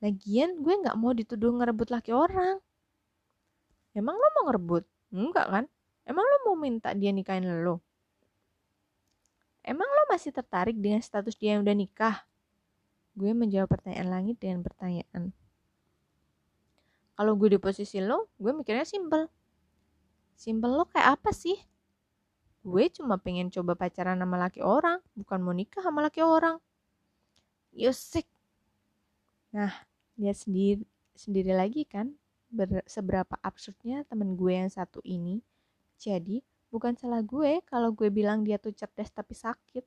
Lagian 0.00 0.64
gue 0.64 0.74
gak 0.80 0.96
mau 0.96 1.12
dituduh 1.12 1.52
ngerebut 1.52 1.92
laki 1.92 2.16
orang. 2.16 2.56
Emang 3.92 4.16
lo 4.16 4.26
mau 4.40 4.44
ngerebut? 4.48 4.88
Enggak 5.12 5.46
kan? 5.52 5.64
Emang 6.08 6.24
lo 6.24 6.36
mau 6.48 6.56
minta 6.56 6.96
dia 6.96 7.12
nikahin 7.12 7.44
lo? 7.44 7.84
Emang 9.68 9.84
lo 9.84 10.08
masih 10.08 10.32
tertarik 10.32 10.80
dengan 10.80 11.04
status 11.04 11.36
dia 11.36 11.52
yang 11.52 11.60
udah 11.60 11.76
nikah? 11.76 12.24
Gue 13.12 13.36
menjawab 13.36 13.68
pertanyaan 13.68 14.08
langit 14.08 14.40
dengan 14.40 14.64
pertanyaan. 14.64 15.36
Kalau 17.12 17.36
gue 17.36 17.52
di 17.52 17.60
posisi 17.60 18.00
lo, 18.00 18.32
gue 18.40 18.48
mikirnya 18.56 18.88
simpel. 18.88 19.28
Simpel 20.32 20.72
lo 20.72 20.88
kayak 20.88 21.20
apa 21.20 21.36
sih? 21.36 21.60
Gue 22.64 22.88
cuma 22.88 23.20
pengen 23.20 23.52
coba 23.52 23.76
pacaran 23.76 24.16
sama 24.16 24.40
laki 24.40 24.64
orang, 24.64 25.04
bukan 25.12 25.38
mau 25.44 25.52
nikah 25.52 25.84
sama 25.84 26.00
laki 26.00 26.24
orang. 26.24 26.56
Yosik. 27.76 28.24
Nah, 29.52 29.84
lihat 30.16 30.48
sendiri, 30.48 30.88
sendiri 31.12 31.52
lagi 31.52 31.84
kan 31.84 32.16
ber, 32.48 32.80
seberapa 32.88 33.36
absurdnya 33.44 34.08
temen 34.08 34.32
gue 34.32 34.52
yang 34.56 34.72
satu 34.72 35.04
ini. 35.04 35.44
Jadi, 36.00 36.40
bukan 36.68 36.94
salah 36.96 37.24
gue 37.24 37.64
kalau 37.64 37.92
gue 37.96 38.12
bilang 38.12 38.44
dia 38.44 38.60
tuh 38.60 38.72
cerdas 38.76 39.08
tapi 39.08 39.32
sakit 39.32 39.84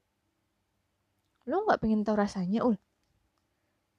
lo 1.50 1.66
nggak 1.66 1.82
pengen 1.82 2.02
tahu 2.02 2.18
rasanya 2.18 2.66
ul 2.66 2.78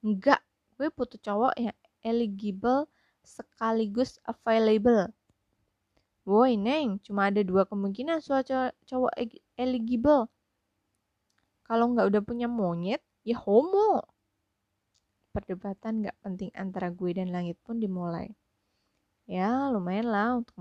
nggak 0.03 0.41
gue 0.79 0.87
butuh 0.91 1.19
cowok 1.19 1.53
yang 1.59 1.77
eligible 2.03 2.91
sekaligus 3.23 4.19
available 4.27 5.11
Woi 6.23 6.55
neng, 6.55 7.03
cuma 7.03 7.27
ada 7.27 7.43
dua 7.43 7.67
kemungkinan 7.67 8.23
soal 8.23 8.47
cowok, 8.47 8.71
cowok 8.87 9.11
eligible. 9.59 10.31
Kalau 11.67 11.91
nggak 11.91 12.15
udah 12.15 12.21
punya 12.23 12.47
monyet, 12.47 13.03
ya 13.27 13.35
homo. 13.43 14.07
Perdebatan 15.35 15.99
nggak 15.99 16.17
penting 16.23 16.47
antara 16.55 16.87
gue 16.95 17.11
dan 17.11 17.27
langit 17.27 17.59
pun 17.59 17.75
dimulai. 17.75 18.31
Ya 19.27 19.67
lumayan 19.67 20.07
lah 20.07 20.39
untuk 20.39 20.55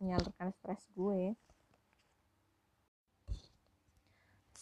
menyalurkan 0.00 0.48
stres 0.56 0.80
gue. 0.96 1.36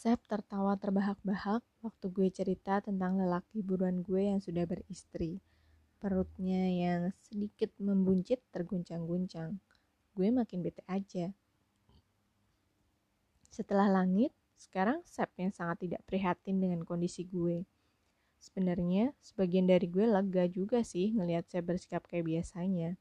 Sep 0.00 0.16
tertawa 0.24 0.80
terbahak-bahak 0.80 1.60
waktu 1.84 2.06
gue 2.08 2.32
cerita 2.32 2.80
tentang 2.80 3.20
lelaki 3.20 3.60
buruan 3.60 4.00
gue 4.00 4.32
yang 4.32 4.40
sudah 4.40 4.64
beristri. 4.64 5.44
Perutnya 6.00 6.72
yang 6.72 7.12
sedikit 7.20 7.68
membuncit 7.76 8.40
terguncang-guncang. 8.48 9.60
Gue 10.16 10.32
makin 10.32 10.64
bete 10.64 10.80
aja. 10.88 11.36
Setelah 13.52 13.92
langit, 13.92 14.32
sekarang 14.56 15.04
Sep 15.04 15.28
yang 15.36 15.52
sangat 15.52 15.84
tidak 15.84 16.00
prihatin 16.08 16.64
dengan 16.64 16.80
kondisi 16.88 17.28
gue. 17.28 17.68
Sebenarnya, 18.40 19.12
sebagian 19.20 19.68
dari 19.68 19.84
gue 19.84 20.08
lega 20.08 20.48
juga 20.48 20.80
sih 20.80 21.12
ngelihat 21.12 21.44
Sep 21.52 21.68
bersikap 21.68 22.08
kayak 22.08 22.24
biasanya. 22.24 22.96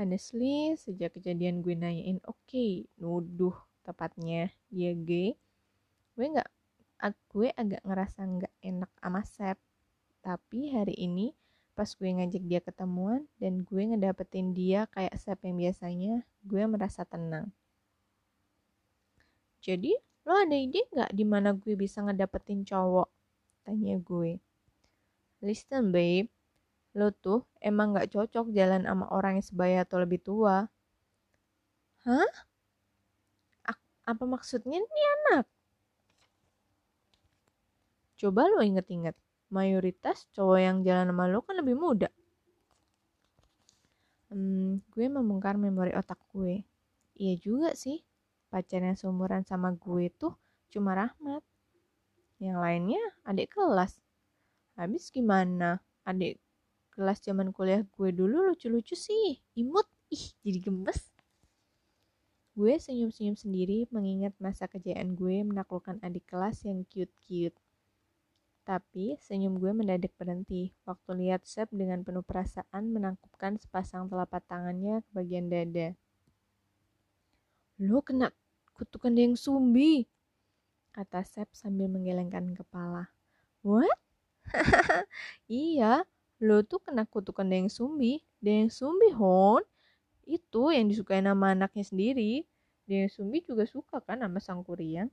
Honestly, 0.00 0.72
sejak 0.80 1.20
kejadian 1.20 1.60
gue 1.60 1.76
nanyain, 1.76 2.24
oke, 2.24 2.40
okay, 2.48 2.88
nuduh 2.96 3.52
tepatnya 3.82 4.54
dia 4.70 4.94
gay 4.94 5.34
gue 6.16 6.26
nggak 6.28 6.50
gue 7.32 7.48
agak 7.56 7.82
ngerasa 7.82 8.20
nggak 8.22 8.54
enak 8.62 8.90
sama 9.02 9.22
Sep. 9.26 9.58
Tapi 10.22 10.70
hari 10.70 10.94
ini 10.94 11.34
pas 11.72 11.88
gue 11.88 12.06
ngajak 12.06 12.44
dia 12.46 12.60
ketemuan 12.62 13.26
dan 13.42 13.66
gue 13.66 13.82
ngedapetin 13.82 14.54
dia 14.54 14.86
kayak 14.94 15.18
Sep 15.18 15.42
yang 15.42 15.58
biasanya 15.58 16.22
gue 16.46 16.62
merasa 16.70 17.02
tenang. 17.02 17.50
Jadi 19.58 19.96
lo 20.22 20.38
ada 20.38 20.54
ide 20.54 20.86
nggak 20.94 21.10
di 21.10 21.24
mana 21.26 21.50
gue 21.56 21.74
bisa 21.74 22.04
ngedapetin 22.06 22.62
cowok? 22.62 23.10
Tanya 23.66 23.98
gue. 23.98 24.38
Listen 25.42 25.90
babe. 25.90 26.30
Lo 26.94 27.10
tuh 27.10 27.42
emang 27.58 27.96
nggak 27.96 28.14
cocok 28.14 28.52
jalan 28.54 28.86
sama 28.86 29.08
orang 29.10 29.40
yang 29.40 29.46
sebaya 29.46 29.82
atau 29.82 29.98
lebih 29.98 30.22
tua. 30.22 30.70
Hah 32.06 32.51
apa 34.02 34.24
maksudnya 34.26 34.78
nih 34.82 35.06
anak? 35.18 35.46
Coba 38.18 38.46
lo 38.46 38.62
inget-inget, 38.62 39.18
mayoritas 39.50 40.30
cowok 40.34 40.58
yang 40.62 40.76
jalan 40.86 41.10
sama 41.10 41.26
lo 41.26 41.42
kan 41.42 41.58
lebih 41.58 41.74
muda. 41.74 42.10
Hmm, 44.32 44.80
gue 44.88 45.06
membongkar 45.12 45.60
memori 45.60 45.92
otak 45.92 46.16
gue. 46.32 46.64
Iya 47.20 47.34
juga 47.36 47.76
sih, 47.76 48.00
pacar 48.48 48.80
yang 48.80 48.96
seumuran 48.96 49.44
sama 49.44 49.76
gue 49.76 50.08
tuh 50.08 50.32
cuma 50.72 50.96
Rahmat. 50.96 51.44
Yang 52.40 52.58
lainnya 52.58 53.02
adik 53.28 53.52
kelas. 53.52 54.00
Habis 54.80 55.12
gimana? 55.12 55.84
Adik 56.08 56.40
kelas 56.96 57.20
zaman 57.20 57.52
kuliah 57.52 57.84
gue 57.84 58.08
dulu 58.08 58.48
lucu-lucu 58.48 58.96
sih. 58.96 59.36
Imut, 59.52 59.84
ih 60.08 60.32
jadi 60.40 60.64
gemes. 60.64 61.11
Gue 62.52 62.76
senyum-senyum 62.76 63.32
sendiri 63.32 63.88
mengingat 63.88 64.36
masa 64.36 64.68
kejayaan 64.68 65.16
gue 65.16 65.40
menaklukkan 65.40 65.96
adik 66.04 66.28
kelas 66.28 66.68
yang 66.68 66.84
cute-cute. 66.84 67.56
Tapi 68.68 69.16
senyum 69.24 69.56
gue 69.56 69.72
mendadak 69.72 70.12
berhenti 70.20 70.76
waktu 70.84 71.10
lihat 71.16 71.48
Sep 71.48 71.72
dengan 71.72 72.04
penuh 72.04 72.20
perasaan 72.20 72.92
menangkupkan 72.92 73.56
sepasang 73.56 74.12
telapak 74.12 74.44
tangannya 74.44 75.00
ke 75.00 75.10
bagian 75.16 75.48
dada. 75.48 75.96
Lo 77.80 78.04
kena 78.04 78.28
kutukan 78.76 79.16
yang 79.16 79.32
sumbi, 79.32 80.04
kata 80.92 81.24
Sep 81.24 81.48
sambil 81.56 81.88
menggelengkan 81.88 82.52
kepala. 82.52 83.08
What? 83.64 83.96
iya, 85.48 86.04
lo 86.36 86.60
tuh 86.68 86.84
kena 86.84 87.08
kutukan 87.08 87.48
yang 87.48 87.72
sumbi. 87.72 88.20
yang 88.44 88.68
sumbi, 88.68 89.08
Hon 89.16 89.64
itu 90.32 90.72
yang 90.72 90.88
disukai 90.88 91.20
nama 91.20 91.52
anaknya 91.52 91.84
sendiri. 91.84 92.48
Dia 92.88 93.06
Sumbi 93.12 93.44
juga 93.44 93.68
suka 93.68 94.00
kan 94.00 94.24
sama 94.24 94.40
sang 94.40 94.64
Kurian 94.64 95.12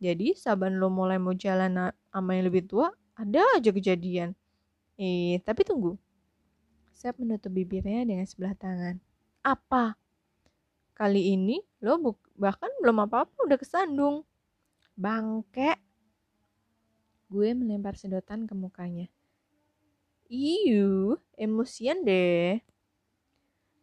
jadi 0.00 0.32
saban 0.32 0.80
lo 0.80 0.88
mulai 0.88 1.20
mau 1.20 1.36
jalan 1.36 1.92
sama 2.08 2.30
yang 2.32 2.48
lebih 2.48 2.64
tua 2.64 2.88
ada 3.12 3.44
aja 3.52 3.68
kejadian. 3.68 4.32
Eh 4.96 5.36
tapi 5.44 5.60
tunggu. 5.60 6.00
Saya 6.96 7.12
menutup 7.20 7.52
bibirnya 7.52 8.08
dengan 8.08 8.24
sebelah 8.24 8.56
tangan. 8.56 8.96
Apa? 9.44 9.92
Kali 10.96 11.36
ini 11.36 11.60
lo 11.84 12.16
bahkan 12.32 12.72
belum 12.80 13.04
apa-apa 13.04 13.44
udah 13.44 13.60
kesandung. 13.60 14.24
Bangke. 14.96 15.76
Gue 17.28 17.52
melempar 17.52 17.94
sedotan 18.00 18.48
ke 18.48 18.56
mukanya. 18.56 19.06
Iyu, 20.32 21.20
emosian 21.36 22.02
deh. 22.08 22.58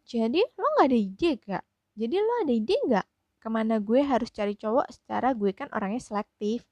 Jadi 0.08 0.40
lo 0.40 0.66
gak 0.80 0.88
ada 0.88 0.96
ide 0.96 1.30
gak? 1.36 1.64
Jadi 1.92 2.16
lo 2.16 2.32
ada 2.40 2.54
ide 2.56 2.76
gak? 2.88 3.06
Ke 3.44 3.48
mana 3.52 3.76
gue 3.76 4.00
harus 4.00 4.32
cari 4.32 4.56
cowok 4.56 4.88
secara 4.88 5.36
gue 5.36 5.52
kan 5.52 5.68
orangnya 5.76 6.00
selektif. 6.00 6.64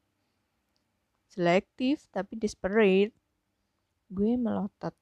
Selektif 1.28 2.08
tapi 2.08 2.40
desperate. 2.40 3.12
Gue 4.08 4.40
melotot. 4.40 4.96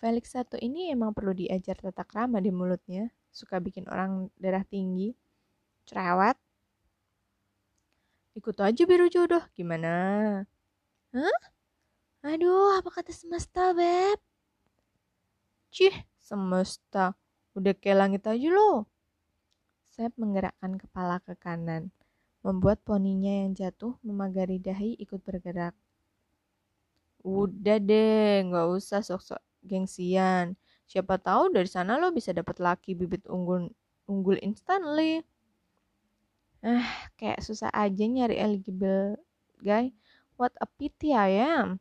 Felix 0.00 0.32
satu 0.32 0.56
ini 0.56 0.88
emang 0.88 1.12
perlu 1.12 1.36
diajar 1.36 1.76
tata 1.76 2.00
krama 2.08 2.40
di 2.40 2.48
mulutnya. 2.48 3.12
Suka 3.28 3.60
bikin 3.60 3.92
orang 3.92 4.32
darah 4.40 4.64
tinggi. 4.64 5.12
Cerewet. 5.84 6.40
Ikut 8.34 8.56
aja 8.56 8.82
biru 8.88 9.06
jodoh, 9.12 9.44
gimana? 9.52 9.92
Hah? 11.12 11.40
Aduh, 12.24 12.72
apa 12.80 12.88
kata 12.88 13.12
semesta, 13.12 13.76
Beb? 13.76 14.16
Cih, 15.68 15.92
semesta. 16.16 17.12
Udah 17.54 17.72
kayak 17.78 17.98
langit 17.98 18.22
aja 18.26 18.48
loh. 18.50 18.90
Sep 19.94 20.10
menggerakkan 20.18 20.74
kepala 20.74 21.22
ke 21.22 21.38
kanan, 21.38 21.94
membuat 22.42 22.82
poninya 22.82 23.46
yang 23.46 23.54
jatuh 23.54 23.94
memagari 24.02 24.58
dahi 24.58 24.98
ikut 24.98 25.22
bergerak. 25.22 25.74
Udah 27.22 27.78
deh, 27.78 28.42
nggak 28.50 28.66
usah 28.74 29.00
sok-sok 29.00 29.38
gengsian. 29.62 30.58
Siapa 30.84 31.16
tahu 31.16 31.54
dari 31.54 31.70
sana 31.70 31.96
lo 31.96 32.12
bisa 32.12 32.34
dapat 32.34 32.60
laki 32.60 32.92
bibit 32.98 33.24
unggul 33.30 33.72
unggul 34.04 34.36
instantly. 34.44 35.24
Ah, 36.60 37.08
kayak 37.16 37.40
susah 37.40 37.70
aja 37.72 38.04
nyari 38.04 38.36
eligible 38.36 39.16
guy. 39.62 39.94
What 40.36 40.52
a 40.58 40.66
pity 40.66 41.14
I 41.14 41.38
am. 41.38 41.78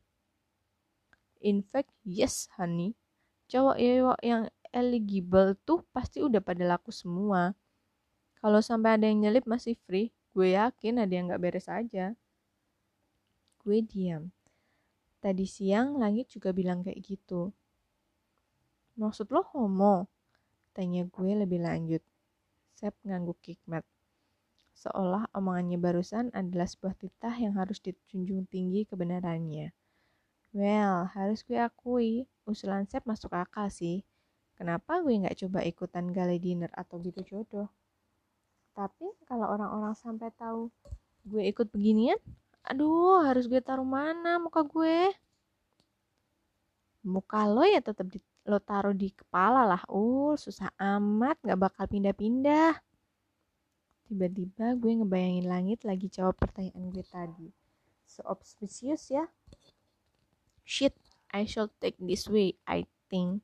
In 1.44 1.66
fact, 1.66 1.92
yes 2.08 2.48
honey. 2.56 2.96
Cowok 3.52 3.76
yang 4.24 4.48
eligible 4.74 5.54
tuh 5.64 5.86
pasti 5.94 6.20
udah 6.20 6.42
pada 6.42 6.66
laku 6.66 6.90
semua. 6.90 7.54
Kalau 8.42 8.60
sampai 8.60 9.00
ada 9.00 9.06
yang 9.08 9.24
nyelip 9.24 9.46
masih 9.48 9.78
free, 9.88 10.12
gue 10.34 10.58
yakin 10.58 11.00
ada 11.00 11.14
yang 11.14 11.32
gak 11.32 11.40
beres 11.40 11.70
aja. 11.72 12.18
Gue 13.64 13.80
diam. 13.80 14.34
Tadi 15.24 15.48
siang 15.48 15.96
langit 15.96 16.28
juga 16.28 16.52
bilang 16.52 16.84
kayak 16.84 17.00
gitu. 17.00 17.56
Maksud 19.00 19.32
lo 19.32 19.48
homo? 19.56 20.12
Tanya 20.76 21.08
gue 21.08 21.32
lebih 21.32 21.64
lanjut. 21.64 22.04
Sep 22.76 22.98
ngangguk 23.08 23.40
hikmat. 23.46 23.88
Seolah 24.76 25.32
omongannya 25.32 25.80
barusan 25.80 26.34
adalah 26.36 26.68
sebuah 26.68 27.00
titah 27.00 27.38
yang 27.40 27.56
harus 27.56 27.80
ditunjung 27.80 28.50
tinggi 28.52 28.84
kebenarannya. 28.84 29.72
Well, 30.52 31.08
harus 31.16 31.42
gue 31.48 31.56
akui, 31.56 32.28
usulan 32.44 32.84
Sep 32.92 33.08
masuk 33.08 33.32
akal 33.32 33.72
sih. 33.72 34.04
Kenapa 34.64 35.04
gue 35.04 35.12
nggak 35.20 35.44
coba 35.44 35.60
ikutan 35.68 36.08
gala 36.16 36.40
dinner 36.40 36.72
atau 36.72 36.96
gitu 37.04 37.20
jodoh? 37.28 37.68
Tapi 38.72 39.12
kalau 39.28 39.52
orang-orang 39.52 39.92
sampai 39.92 40.32
tahu 40.40 40.72
gue 41.28 41.52
ikut 41.52 41.68
beginian, 41.68 42.16
aduh 42.64 43.28
harus 43.28 43.52
gue 43.52 43.60
taruh 43.60 43.84
mana 43.84 44.40
muka 44.40 44.64
gue? 44.64 45.12
Muka 47.04 47.44
lo 47.44 47.68
ya 47.68 47.84
tetap 47.84 48.08
di, 48.08 48.24
lo 48.48 48.56
taruh 48.64 48.96
di 48.96 49.12
kepala 49.12 49.68
lah. 49.68 49.84
Uh, 49.92 50.40
susah 50.40 50.72
amat, 50.80 51.36
nggak 51.44 51.60
bakal 51.60 51.84
pindah-pindah. 51.84 52.80
Tiba-tiba 54.08 54.80
gue 54.80 54.92
ngebayangin 54.96 55.44
langit 55.44 55.84
lagi 55.84 56.08
jawab 56.08 56.40
pertanyaan 56.40 56.88
gue 56.88 57.04
tadi. 57.04 57.52
So 58.08 58.24
obspicious 58.32 59.12
ya. 59.12 59.28
Shit, 60.64 60.96
I 61.36 61.44
shall 61.44 61.68
take 61.84 62.00
this 62.00 62.32
way, 62.32 62.56
I 62.64 62.88
think. 63.12 63.44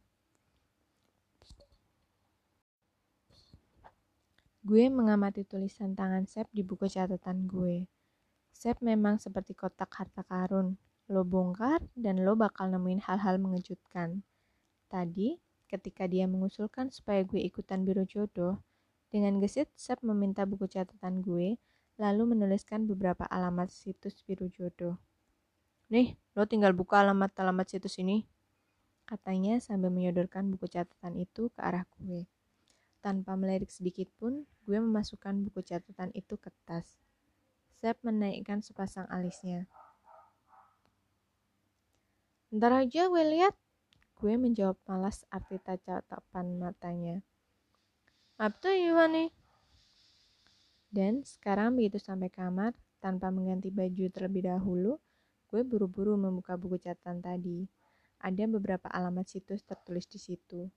Gue 4.69 4.85
mengamati 4.85 5.41
tulisan 5.49 5.97
tangan 5.97 6.29
Sep 6.29 6.45
di 6.53 6.61
buku 6.61 6.85
catatan 6.85 7.49
gue. 7.49 7.89
Sep 8.53 8.77
memang 8.85 9.17
seperti 9.17 9.57
kotak 9.57 9.89
harta 9.89 10.21
karun. 10.21 10.77
Lo 11.09 11.25
bongkar 11.25 11.81
dan 11.97 12.21
lo 12.21 12.37
bakal 12.37 12.69
nemuin 12.69 13.01
hal-hal 13.01 13.41
mengejutkan. 13.41 14.21
Tadi, 14.85 15.41
ketika 15.65 16.05
dia 16.05 16.29
mengusulkan 16.29 16.93
supaya 16.93 17.25
gue 17.25 17.41
ikutan 17.41 17.81
biro 17.81 18.05
jodoh, 18.05 18.61
dengan 19.09 19.41
gesit 19.41 19.73
Sep 19.73 20.05
meminta 20.05 20.45
buku 20.45 20.69
catatan 20.69 21.25
gue, 21.25 21.57
lalu 21.97 22.37
menuliskan 22.37 22.85
beberapa 22.85 23.25
alamat 23.25 23.73
situs 23.73 24.21
biro 24.21 24.53
jodoh. 24.53 25.01
Nih, 25.89 26.13
lo 26.37 26.45
tinggal 26.45 26.77
buka 26.77 27.01
alamat-alamat 27.01 27.65
situs 27.65 27.97
ini. 27.97 28.21
Katanya 29.09 29.57
sambil 29.57 29.89
menyodorkan 29.89 30.53
buku 30.53 30.69
catatan 30.69 31.17
itu 31.17 31.49
ke 31.49 31.57
arah 31.57 31.89
gue. 31.97 32.29
Tanpa 32.99 33.39
melirik 33.39 33.71
sedikit 33.71 34.11
pun, 34.19 34.43
gue 34.67 34.77
memasukkan 34.77 35.47
buku 35.47 35.63
catatan 35.63 36.11
itu 36.11 36.35
ke 36.35 36.51
tas. 36.67 36.99
Sep 37.79 37.95
menaikkan 38.03 38.59
sepasang 38.59 39.07
alisnya. 39.07 39.71
Ntar 42.51 42.85
aja 42.85 43.07
gue 43.07 43.23
lihat. 43.23 43.55
Gue 44.19 44.35
menjawab 44.35 44.75
malas 44.83 45.23
arti 45.31 45.55
tatapan 45.63 46.59
matanya. 46.59 47.23
Up 48.35 48.59
to 48.59 48.71
you, 48.71 48.95
nih. 48.95 49.31
Dan 50.91 51.23
sekarang 51.23 51.79
begitu 51.79 52.03
sampai 52.03 52.27
kamar, 52.27 52.75
tanpa 52.99 53.31
mengganti 53.31 53.71
baju 53.71 54.11
terlebih 54.11 54.51
dahulu, 54.51 54.99
Gue 55.49 55.65
buru-buru 55.65 56.13
membuka 56.13 56.53
buku 56.53 56.77
catatan 56.77 57.25
tadi. 57.25 57.65
Ada 58.21 58.45
beberapa 58.45 58.85
alamat 58.85 59.25
situs 59.25 59.65
tertulis 59.65 60.05
di 60.05 60.21
situ. 60.21 60.69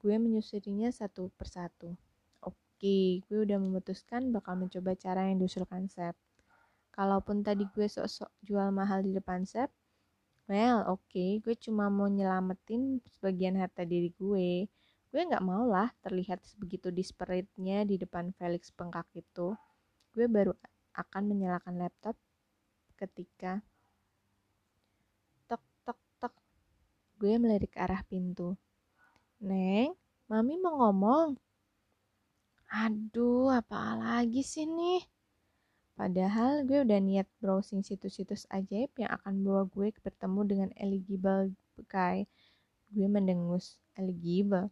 Gue 0.00 0.16
menyusurinya 0.16 0.88
satu 0.88 1.28
persatu. 1.36 1.92
Oke, 2.40 3.20
gue 3.28 3.38
udah 3.44 3.60
memutuskan 3.60 4.32
bakal 4.32 4.56
mencoba 4.56 4.96
cara 4.96 5.28
yang 5.28 5.36
diusulkan 5.36 5.86
Sep. 5.92 6.16
Kalaupun 6.90 7.44
tadi 7.44 7.68
gue 7.70 7.84
sok-sok 7.84 8.32
jual 8.40 8.72
mahal 8.72 9.04
di 9.04 9.12
depan 9.12 9.44
Sep, 9.44 9.68
well 10.48 10.88
oke, 10.88 11.44
gue 11.44 11.54
cuma 11.60 11.92
mau 11.92 12.08
nyelamatin 12.08 13.04
sebagian 13.04 13.60
harta 13.60 13.84
diri 13.84 14.10
gue. 14.16 14.66
Gue 15.12 15.20
gak 15.28 15.44
mau 15.44 15.68
lah 15.68 15.92
terlihat 16.00 16.40
sebegitu 16.42 16.88
disperitnya 16.88 17.84
di 17.84 18.00
depan 18.00 18.32
Felix 18.34 18.72
pengkak 18.72 19.06
itu. 19.12 19.52
Gue 20.16 20.26
baru 20.26 20.56
akan 20.96 21.22
menyalakan 21.28 21.76
laptop 21.76 22.16
ketika 22.96 23.60
Gue 27.20 27.36
melirik 27.36 27.76
arah 27.76 28.00
pintu. 28.08 28.56
Neng, 29.40 29.96
Mami 30.28 30.60
mau 30.60 30.76
ngomong. 30.76 31.32
Aduh, 32.68 33.48
apa 33.48 33.96
lagi 33.96 34.44
sih 34.44 34.68
nih? 34.68 35.00
Padahal 35.96 36.68
gue 36.68 36.84
udah 36.84 37.00
niat 37.00 37.24
browsing 37.40 37.80
situs-situs 37.80 38.44
ajaib 38.52 38.92
yang 39.00 39.08
akan 39.16 39.40
bawa 39.40 39.62
gue 39.72 39.96
bertemu 40.04 40.40
dengan 40.44 40.70
eligible 40.76 41.56
guy. 41.88 42.28
Gue 42.92 43.08
mendengus, 43.08 43.80
eligible. 43.96 44.68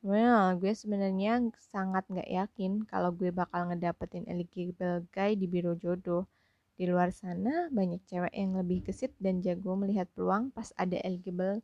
Well, 0.00 0.56
gue 0.56 0.72
sebenarnya 0.72 1.52
sangat 1.68 2.08
gak 2.08 2.24
yakin 2.24 2.88
kalau 2.88 3.12
gue 3.12 3.28
bakal 3.28 3.68
ngedapetin 3.68 4.24
eligible 4.32 5.04
guy 5.12 5.36
di 5.36 5.44
biro 5.44 5.76
jodoh. 5.76 6.24
Di 6.72 6.88
luar 6.88 7.12
sana 7.12 7.68
banyak 7.68 8.00
cewek 8.08 8.32
yang 8.32 8.56
lebih 8.56 8.80
gesit 8.88 9.12
dan 9.20 9.44
jago 9.44 9.76
melihat 9.76 10.08
peluang 10.16 10.48
pas 10.56 10.72
ada 10.80 10.96
eligible 11.04 11.60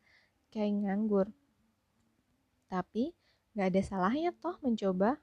kayak 0.53 0.85
nganggur. 0.85 1.33
Tapi 2.67 3.15
gak 3.55 3.73
ada 3.75 3.83
salahnya 3.83 4.31
toh 4.37 4.59
mencoba. 4.63 5.19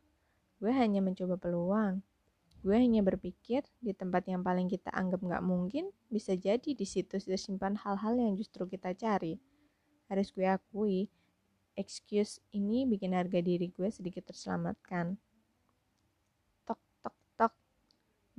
Gue 0.58 0.72
hanya 0.72 1.04
mencoba 1.04 1.36
peluang. 1.36 2.00
Gue 2.64 2.80
hanya 2.80 3.04
berpikir 3.04 3.68
di 3.84 3.92
tempat 3.92 4.24
yang 4.32 4.40
paling 4.40 4.72
kita 4.72 4.88
anggap 4.96 5.20
gak 5.20 5.44
mungkin, 5.44 5.92
bisa 6.08 6.32
jadi 6.40 6.72
di 6.72 6.88
situ 6.88 7.20
tersimpan 7.20 7.76
hal-hal 7.76 8.16
yang 8.16 8.40
justru 8.40 8.64
kita 8.64 8.96
cari. 8.96 9.36
Harus 10.08 10.32
gue 10.32 10.48
akui, 10.48 11.12
excuse 11.76 12.40
ini 12.56 12.88
bikin 12.88 13.12
harga 13.12 13.44
diri 13.44 13.68
gue 13.68 13.90
sedikit 13.92 14.32
terselamatkan. 14.32 15.20
Tok, 16.64 16.80
tok, 17.04 17.18
tok. 17.36 17.54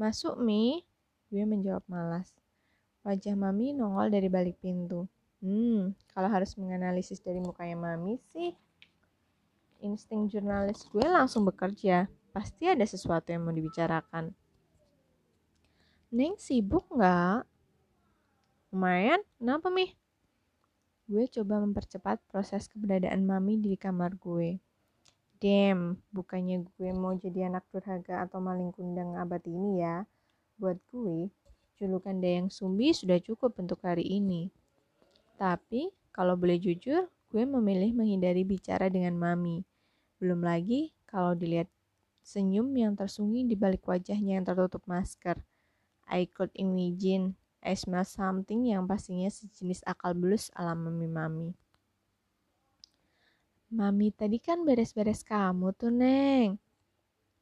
Masuk, 0.00 0.40
Mi. 0.40 0.80
Gue 1.28 1.44
menjawab 1.44 1.84
malas. 1.90 2.32
Wajah 3.04 3.36
Mami 3.36 3.76
nongol 3.76 4.08
dari 4.08 4.32
balik 4.32 4.56
pintu. 4.64 5.04
Hmm, 5.44 5.92
kalau 6.16 6.32
harus 6.32 6.56
menganalisis 6.56 7.20
dari 7.20 7.36
mukanya 7.36 7.76
Mami 7.76 8.16
sih, 8.32 8.56
insting 9.80 10.30
jurnalis 10.30 10.86
gue 10.90 11.06
langsung 11.06 11.42
bekerja. 11.48 12.06
Pasti 12.34 12.66
ada 12.66 12.82
sesuatu 12.82 13.30
yang 13.30 13.46
mau 13.46 13.54
dibicarakan. 13.54 14.34
Neng 16.14 16.38
sibuk 16.38 16.86
nggak? 16.90 17.46
Lumayan, 18.74 19.22
kenapa 19.38 19.70
Mi? 19.70 19.94
Gue 21.06 21.30
coba 21.30 21.62
mempercepat 21.62 22.18
proses 22.26 22.66
keberadaan 22.66 23.22
Mami 23.22 23.58
di 23.62 23.78
kamar 23.78 24.18
gue. 24.18 24.58
Damn, 25.38 26.00
bukannya 26.10 26.64
gue 26.64 26.90
mau 26.90 27.14
jadi 27.14 27.52
anak 27.52 27.68
durhaka 27.70 28.24
atau 28.24 28.42
maling 28.42 28.72
kundang 28.72 29.14
abad 29.20 29.44
ini 29.44 29.84
ya 29.84 30.08
Buat 30.54 30.78
gue, 30.90 31.28
julukan 31.78 32.18
Dayang 32.22 32.50
Sumbi 32.50 32.94
sudah 32.94 33.18
cukup 33.18 33.58
untuk 33.58 33.82
hari 33.82 34.06
ini. 34.06 34.54
Tapi, 35.34 35.90
kalau 36.14 36.38
boleh 36.38 36.62
jujur, 36.62 37.10
gue 37.34 37.42
memilih 37.42 37.90
menghindari 37.90 38.46
bicara 38.46 38.86
dengan 38.86 39.18
mami. 39.18 39.66
Belum 40.22 40.38
lagi 40.38 40.94
kalau 41.10 41.34
dilihat 41.34 41.66
senyum 42.22 42.70
yang 42.78 42.94
tersembunyi 42.94 43.50
di 43.50 43.58
balik 43.58 43.82
wajahnya 43.90 44.38
yang 44.38 44.46
tertutup 44.46 44.86
masker. 44.86 45.42
I 46.06 46.30
could 46.30 46.54
imagine 46.54 47.34
I 47.58 47.74
smell 47.74 48.06
something 48.06 48.70
yang 48.70 48.86
pastinya 48.86 49.26
sejenis 49.26 49.82
akal 49.82 50.14
bulus 50.14 50.54
ala 50.54 50.78
mami-mami. 50.78 51.58
Mami 53.74 54.14
tadi 54.14 54.38
kan 54.38 54.62
beres-beres 54.62 55.26
kamu 55.26 55.74
tuh, 55.74 55.90
Neng. 55.90 56.62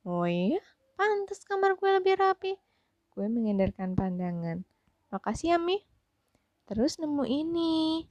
Oh 0.08 0.24
iya? 0.24 0.64
Pantas 0.96 1.44
kamar 1.44 1.76
gue 1.76 1.90
lebih 2.00 2.16
rapi. 2.16 2.56
Gue 3.12 3.28
mengendarkan 3.28 3.92
pandangan. 3.92 4.64
Makasih 5.12 5.52
ya, 5.52 5.58
Mi. 5.60 5.84
Terus 6.64 6.96
nemu 6.96 7.28
ini. 7.28 8.08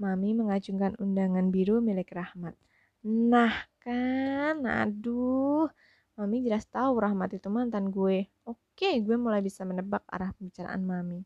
Mami 0.00 0.32
mengacungkan 0.32 0.96
undangan 0.96 1.52
biru 1.52 1.84
milik 1.84 2.16
Rahmat. 2.16 2.56
Nah 3.04 3.52
kan, 3.84 4.64
aduh. 4.64 5.68
Mami 6.16 6.40
jelas 6.40 6.64
tahu 6.68 7.00
Rahmat 7.00 7.36
itu 7.36 7.52
mantan 7.52 7.92
gue. 7.92 8.28
Oke, 8.48 8.96
gue 9.04 9.16
mulai 9.20 9.44
bisa 9.44 9.68
menebak 9.68 10.04
arah 10.08 10.32
pembicaraan 10.36 10.80
Mami. 10.84 11.20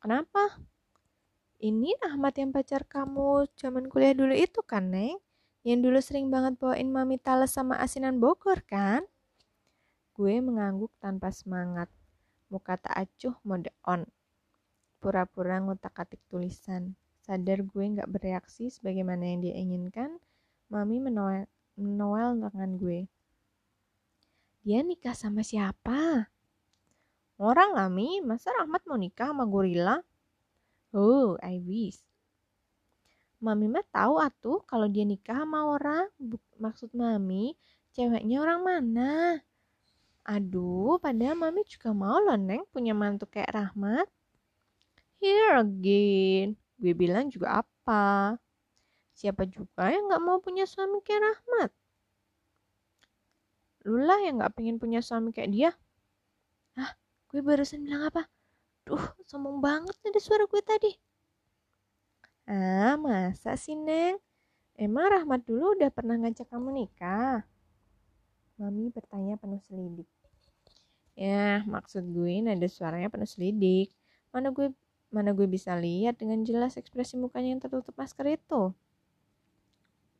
Kenapa? 0.00 0.60
Ini 1.60 1.96
Rahmat 2.00 2.40
yang 2.40 2.52
pacar 2.52 2.88
kamu 2.88 3.48
zaman 3.56 3.88
kuliah 3.88 4.16
dulu 4.16 4.32
itu 4.32 4.60
kan, 4.64 4.92
Neng? 4.92 5.20
Yang 5.64 5.80
dulu 5.88 5.98
sering 6.04 6.28
banget 6.28 6.56
bawain 6.56 6.88
Mami 6.88 7.20
tales 7.20 7.52
sama 7.52 7.76
asinan 7.80 8.16
Bogor, 8.16 8.64
kan? 8.64 9.04
Gue 10.16 10.40
mengangguk 10.40 10.92
tanpa 11.00 11.28
semangat. 11.32 11.92
Muka 12.48 12.80
tak 12.80 12.96
acuh 12.96 13.36
mode 13.44 13.72
on. 13.84 14.08
Pura-pura 15.00 15.60
ngotak-atik 15.60 16.20
tulisan. 16.32 16.96
Sadar 17.26 17.66
gue 17.66 17.84
gak 17.90 18.06
bereaksi 18.06 18.70
sebagaimana 18.70 19.26
yang 19.26 19.42
dia 19.42 19.54
inginkan, 19.58 20.22
Mami 20.70 21.02
menowel, 21.02 21.50
menowel 21.74 22.38
tangan 22.38 22.78
gue. 22.78 23.10
Dia 24.62 24.86
nikah 24.86 25.14
sama 25.14 25.42
siapa? 25.42 26.30
Orang 27.42 27.74
Ami, 27.74 28.22
masa 28.22 28.54
Rahmat 28.54 28.86
mau 28.86 28.94
nikah 28.94 29.34
sama 29.34 29.42
gorila? 29.42 29.98
Oh, 30.94 31.34
I 31.42 31.58
wish. 31.58 31.98
Mami 33.42 33.66
mah 33.68 33.82
tahu 33.90 34.22
atuh 34.22 34.62
kalau 34.62 34.86
dia 34.86 35.02
nikah 35.02 35.42
sama 35.42 35.66
orang. 35.66 36.06
Maksud 36.62 36.94
Mami, 36.94 37.58
ceweknya 37.90 38.38
orang 38.38 38.62
mana? 38.62 39.42
Aduh, 40.26 40.98
padahal 41.02 41.34
Mami 41.34 41.66
juga 41.66 41.90
mau 41.90 42.22
loh 42.22 42.38
Neng 42.38 42.66
punya 42.70 42.94
mantu 42.94 43.26
kayak 43.30 43.50
Rahmat. 43.50 44.06
Here 45.18 45.58
again. 45.58 46.58
Gue 46.76 46.92
bilang 46.92 47.32
juga 47.32 47.64
apa? 47.64 48.36
Siapa 49.16 49.48
juga 49.48 49.88
yang 49.88 50.12
gak 50.12 50.22
mau 50.24 50.36
punya 50.44 50.68
suami 50.68 51.00
kayak 51.00 51.24
Rahmat? 51.24 51.70
Lu 53.88 53.96
lah 54.02 54.20
yang 54.20 54.42
gak 54.44 54.52
pengen 54.58 54.76
punya 54.76 55.00
suami 55.00 55.32
kayak 55.32 55.50
dia. 55.52 55.70
Ah, 56.76 56.92
gue 57.32 57.40
barusan 57.40 57.80
bilang 57.80 58.12
apa? 58.12 58.28
Duh, 58.84 59.02
sombong 59.24 59.64
banget 59.64 59.96
nih 60.04 60.20
suara 60.20 60.44
gue 60.44 60.60
tadi. 60.60 60.92
Ah, 62.46 62.94
masa 63.00 63.56
sih, 63.56 63.74
Neng? 63.74 64.20
Emang 64.76 65.08
Rahmat 65.08 65.48
dulu 65.48 65.72
udah 65.72 65.88
pernah 65.88 66.20
ngajak 66.20 66.52
kamu 66.52 66.68
nikah? 66.84 67.42
Mami 68.60 68.92
bertanya 68.92 69.40
penuh 69.40 69.58
selidik. 69.64 70.08
Ya, 71.16 71.64
maksud 71.64 72.04
gue 72.12 72.44
nada 72.44 72.68
suaranya 72.68 73.08
penuh 73.08 73.24
selidik. 73.24 73.88
Mana 74.30 74.52
gue 74.52 74.68
mana 75.16 75.32
gue 75.32 75.48
bisa 75.48 75.72
lihat 75.80 76.20
dengan 76.20 76.44
jelas 76.44 76.76
ekspresi 76.76 77.16
mukanya 77.16 77.56
yang 77.56 77.62
tertutup 77.64 77.96
masker 77.96 78.36
itu. 78.36 78.76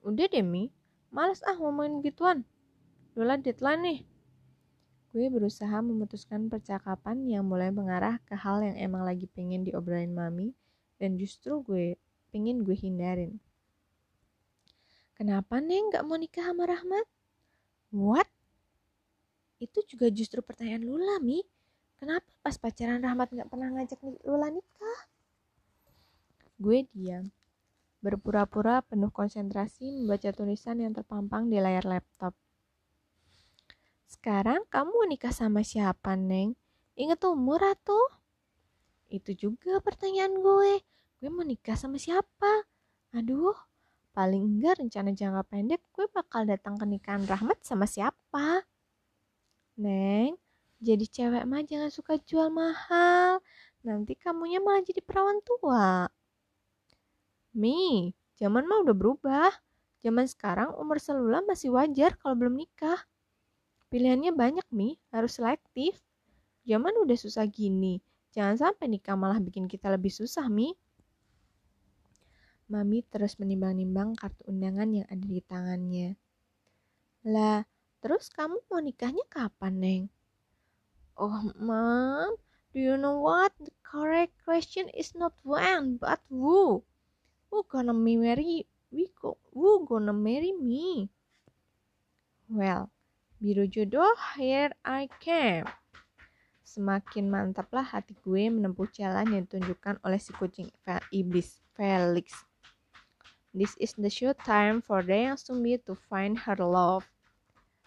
Udah 0.01 0.25
deh, 0.33 0.41
Mi. 0.41 0.73
Males 1.13 1.45
ah 1.45 1.53
ngomongin 1.61 2.01
gituan. 2.01 2.49
Lula 3.13 3.37
deadline 3.37 3.83
nih. 3.85 4.01
Gue 5.13 5.29
berusaha 5.29 5.81
memutuskan 5.85 6.49
percakapan 6.49 7.29
yang 7.29 7.45
mulai 7.45 7.69
mengarah 7.69 8.17
ke 8.25 8.33
hal 8.33 8.65
yang 8.65 8.77
emang 8.81 9.05
lagi 9.05 9.29
pengen 9.29 9.65
diobrolin 9.65 10.13
mami 10.13 10.57
dan 10.97 11.21
justru 11.21 11.61
gue 11.61 11.97
pengen 12.33 12.65
gue 12.65 12.77
hindarin. 12.77 13.37
Kenapa 15.17 15.61
Neng 15.65 15.89
gak 15.93 16.05
mau 16.05 16.21
nikah 16.21 16.53
sama 16.53 16.69
Rahmat? 16.69 17.09
What? 17.89 18.29
Itu 19.57 19.81
juga 19.89 20.13
justru 20.13 20.45
pertanyaan 20.45 20.85
Lula, 20.85 21.17
Mi. 21.25 21.41
Kenapa 21.97 22.29
pas 22.45 22.57
pacaran 22.61 23.01
Rahmat 23.01 23.33
gak 23.33 23.49
pernah 23.49 23.73
ngajak 23.73 24.01
Lula 24.29 24.53
nikah? 24.53 25.01
Gue 26.61 26.85
diam. 26.93 27.33
Berpura-pura 28.05 28.85
penuh 28.85 29.09
konsentrasi 29.09 29.89
membaca 29.91 30.31
tulisan 30.33 30.81
yang 30.81 30.93
terpampang 30.93 31.49
di 31.49 31.57
layar 31.57 31.89
laptop. 31.89 32.37
Sekarang 34.07 34.63
kamu 34.69 35.11
nikah 35.11 35.33
sama 35.33 35.65
siapa, 35.65 36.15
Neng? 36.15 36.55
Ingat 36.97 37.25
umur 37.27 37.61
atau? 37.61 37.99
Itu 39.09 39.35
juga 39.35 39.83
pertanyaan 39.83 40.39
gue. 40.41 40.81
Gue 41.21 41.31
mau 41.33 41.43
nikah 41.43 41.75
sama 41.75 41.97
siapa? 41.97 42.69
Aduh, 43.17 43.57
paling 44.13 44.45
enggak 44.45 44.81
rencana 44.81 45.13
jangka 45.13 45.43
pendek 45.49 45.81
gue 45.93 46.07
bakal 46.13 46.45
datang 46.45 46.77
ke 46.77 46.85
nikahan 46.85 47.25
Rahmat 47.25 47.61
sama 47.65 47.85
siapa? 47.89 48.65
Neng, 49.77 50.41
jadi 50.77 51.05
cewek 51.09 51.45
mah 51.49 51.65
jangan 51.65 51.89
suka 51.89 52.21
jual 52.21 52.53
mahal. 52.53 53.41
Nanti 53.81 54.13
kamunya 54.19 54.61
malah 54.61 54.85
jadi 54.85 55.01
perawan 55.01 55.41
tua. 55.41 56.11
Mi, 57.57 58.13
zaman 58.37 58.69
mah 58.69 58.85
udah 58.85 58.97
berubah. 58.97 59.51
Zaman 60.05 60.29
sekarang 60.29 60.77
umur 60.77 61.01
selula 61.01 61.41
masih 61.43 61.73
wajar 61.73 62.15
kalau 62.21 62.37
belum 62.37 62.61
nikah. 62.61 63.01
Pilihannya 63.89 64.37
banyak, 64.37 64.67
Mi. 64.69 65.01
Harus 65.09 65.41
selektif. 65.41 65.97
Zaman 66.69 66.93
udah 67.01 67.17
susah 67.17 67.49
gini. 67.49 68.03
Jangan 68.37 68.61
sampai 68.61 68.93
nikah 68.93 69.17
malah 69.17 69.41
bikin 69.41 69.65
kita 69.65 69.89
lebih 69.89 70.13
susah, 70.13 70.45
Mi. 70.53 70.77
Mami 72.67 73.07
terus 73.07 73.39
menimbang-nimbang 73.39 74.19
kartu 74.19 74.43
undangan 74.51 74.91
yang 74.91 75.07
ada 75.07 75.23
di 75.23 75.41
tangannya. 75.41 76.09
Lah, 77.25 77.63
terus 78.03 78.27
kamu 78.29 78.59
mau 78.67 78.83
nikahnya 78.83 79.23
kapan, 79.31 79.75
Neng? 79.79 80.03
Oh, 81.17 81.49
Mom, 81.57 82.37
do 82.73 82.81
you 82.81 83.01
know 83.01 83.25
what? 83.25 83.57
The 83.57 83.73
correct 83.81 84.37
question 84.45 84.93
is 84.93 85.17
not 85.17 85.33
when, 85.43 85.97
but 85.97 86.21
who. 86.29 86.85
Who 87.49 87.65
gonna 87.73 87.97
marry? 87.97 88.69
We 88.93 89.09
go, 89.17 89.41
who 89.57 89.89
gonna 89.89 90.13
marry 90.13 90.53
me? 90.53 91.09
Well, 92.53 92.93
Biru 93.41 93.65
jodoh, 93.65 94.13
here 94.37 94.77
I 94.85 95.09
came. 95.21 95.65
Semakin 96.65 97.33
mantaplah 97.33 97.85
hati 97.85 98.13
gue 98.21 98.53
menempuh 98.53 98.93
jalan 98.93 99.33
yang 99.33 99.49
ditunjukkan 99.49 100.05
oleh 100.05 100.21
si 100.21 100.37
kucing 100.37 100.69
iblis, 101.17 101.65
Felix. 101.73 102.37
This 103.57 103.73
is 103.81 103.97
the 103.97 104.13
show 104.13 104.37
time 104.37 104.85
for 104.85 105.01
Dayang 105.01 105.41
Sumbi 105.41 105.81
to 105.89 105.97
find 105.97 106.37
her 106.45 106.61
love. 106.61 107.09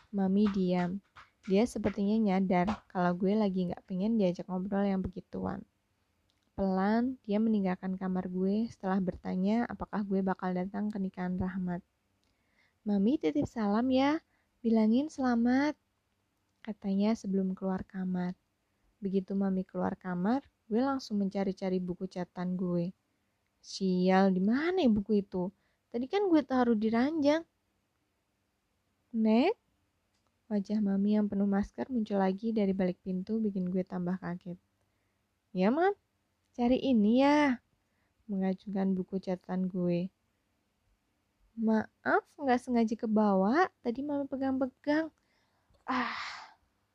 Mami 0.09 0.49
diam. 0.49 1.05
Dia 1.49 1.65
sepertinya 1.65 2.13
nyadar 2.13 2.85
kalau 2.93 3.17
gue 3.17 3.33
lagi 3.33 3.73
gak 3.73 3.81
pengen 3.89 4.21
diajak 4.21 4.45
ngobrol 4.45 4.85
yang 4.85 5.01
begituan. 5.01 5.65
Pelan, 6.53 7.17
dia 7.25 7.41
meninggalkan 7.41 7.97
kamar 7.97 8.29
gue 8.29 8.69
setelah 8.69 9.01
bertanya 9.01 9.65
apakah 9.65 10.05
gue 10.05 10.21
bakal 10.21 10.53
datang 10.53 10.93
ke 10.93 11.01
nikahan 11.01 11.41
Rahmat. 11.41 11.81
Mami 12.85 13.17
titip 13.17 13.49
salam 13.49 13.89
ya, 13.89 14.21
Bilangin 14.59 15.07
selamat, 15.07 15.71
katanya 16.59 17.15
sebelum 17.15 17.55
keluar 17.55 17.87
kamar. 17.87 18.35
Begitu 18.99 19.31
mami 19.31 19.63
keluar 19.63 19.95
kamar, 19.95 20.43
gue 20.67 20.83
langsung 20.83 21.15
mencari-cari 21.23 21.79
buku 21.79 22.11
catatan 22.11 22.59
gue. 22.59 22.91
Sial, 23.63 24.35
di 24.35 24.43
mana 24.43 24.83
ya 24.83 24.91
buku 24.91 25.23
itu? 25.23 25.47
Tadi 25.95 26.11
kan 26.11 26.27
gue 26.27 26.43
taruh 26.43 26.75
di 26.75 26.91
ranjang. 26.91 27.39
Nek, 29.15 29.55
wajah 30.49 30.81
mami 30.81 31.13
yang 31.15 31.29
penuh 31.29 31.45
masker 31.45 31.85
muncul 31.93 32.17
lagi 32.17 32.49
dari 32.49 32.73
balik 32.73 32.97
pintu 33.05 33.37
bikin 33.37 33.69
gue 33.69 33.85
tambah 33.85 34.17
kaget. 34.17 34.57
Ya, 35.53 35.69
Mam. 35.69 35.93
Cari 36.57 36.77
ini 36.81 37.21
ya. 37.21 37.61
Mengajukan 38.25 38.97
buku 38.97 39.21
catatan 39.21 39.69
gue. 39.69 40.09
Maaf, 41.59 42.23
nggak 42.37 42.59
sengaja 42.61 42.95
ke 42.97 43.05
bawah. 43.05 43.69
Tadi 43.85 44.01
mama 44.01 44.25
pegang-pegang. 44.25 45.13
Ah, 45.85 46.38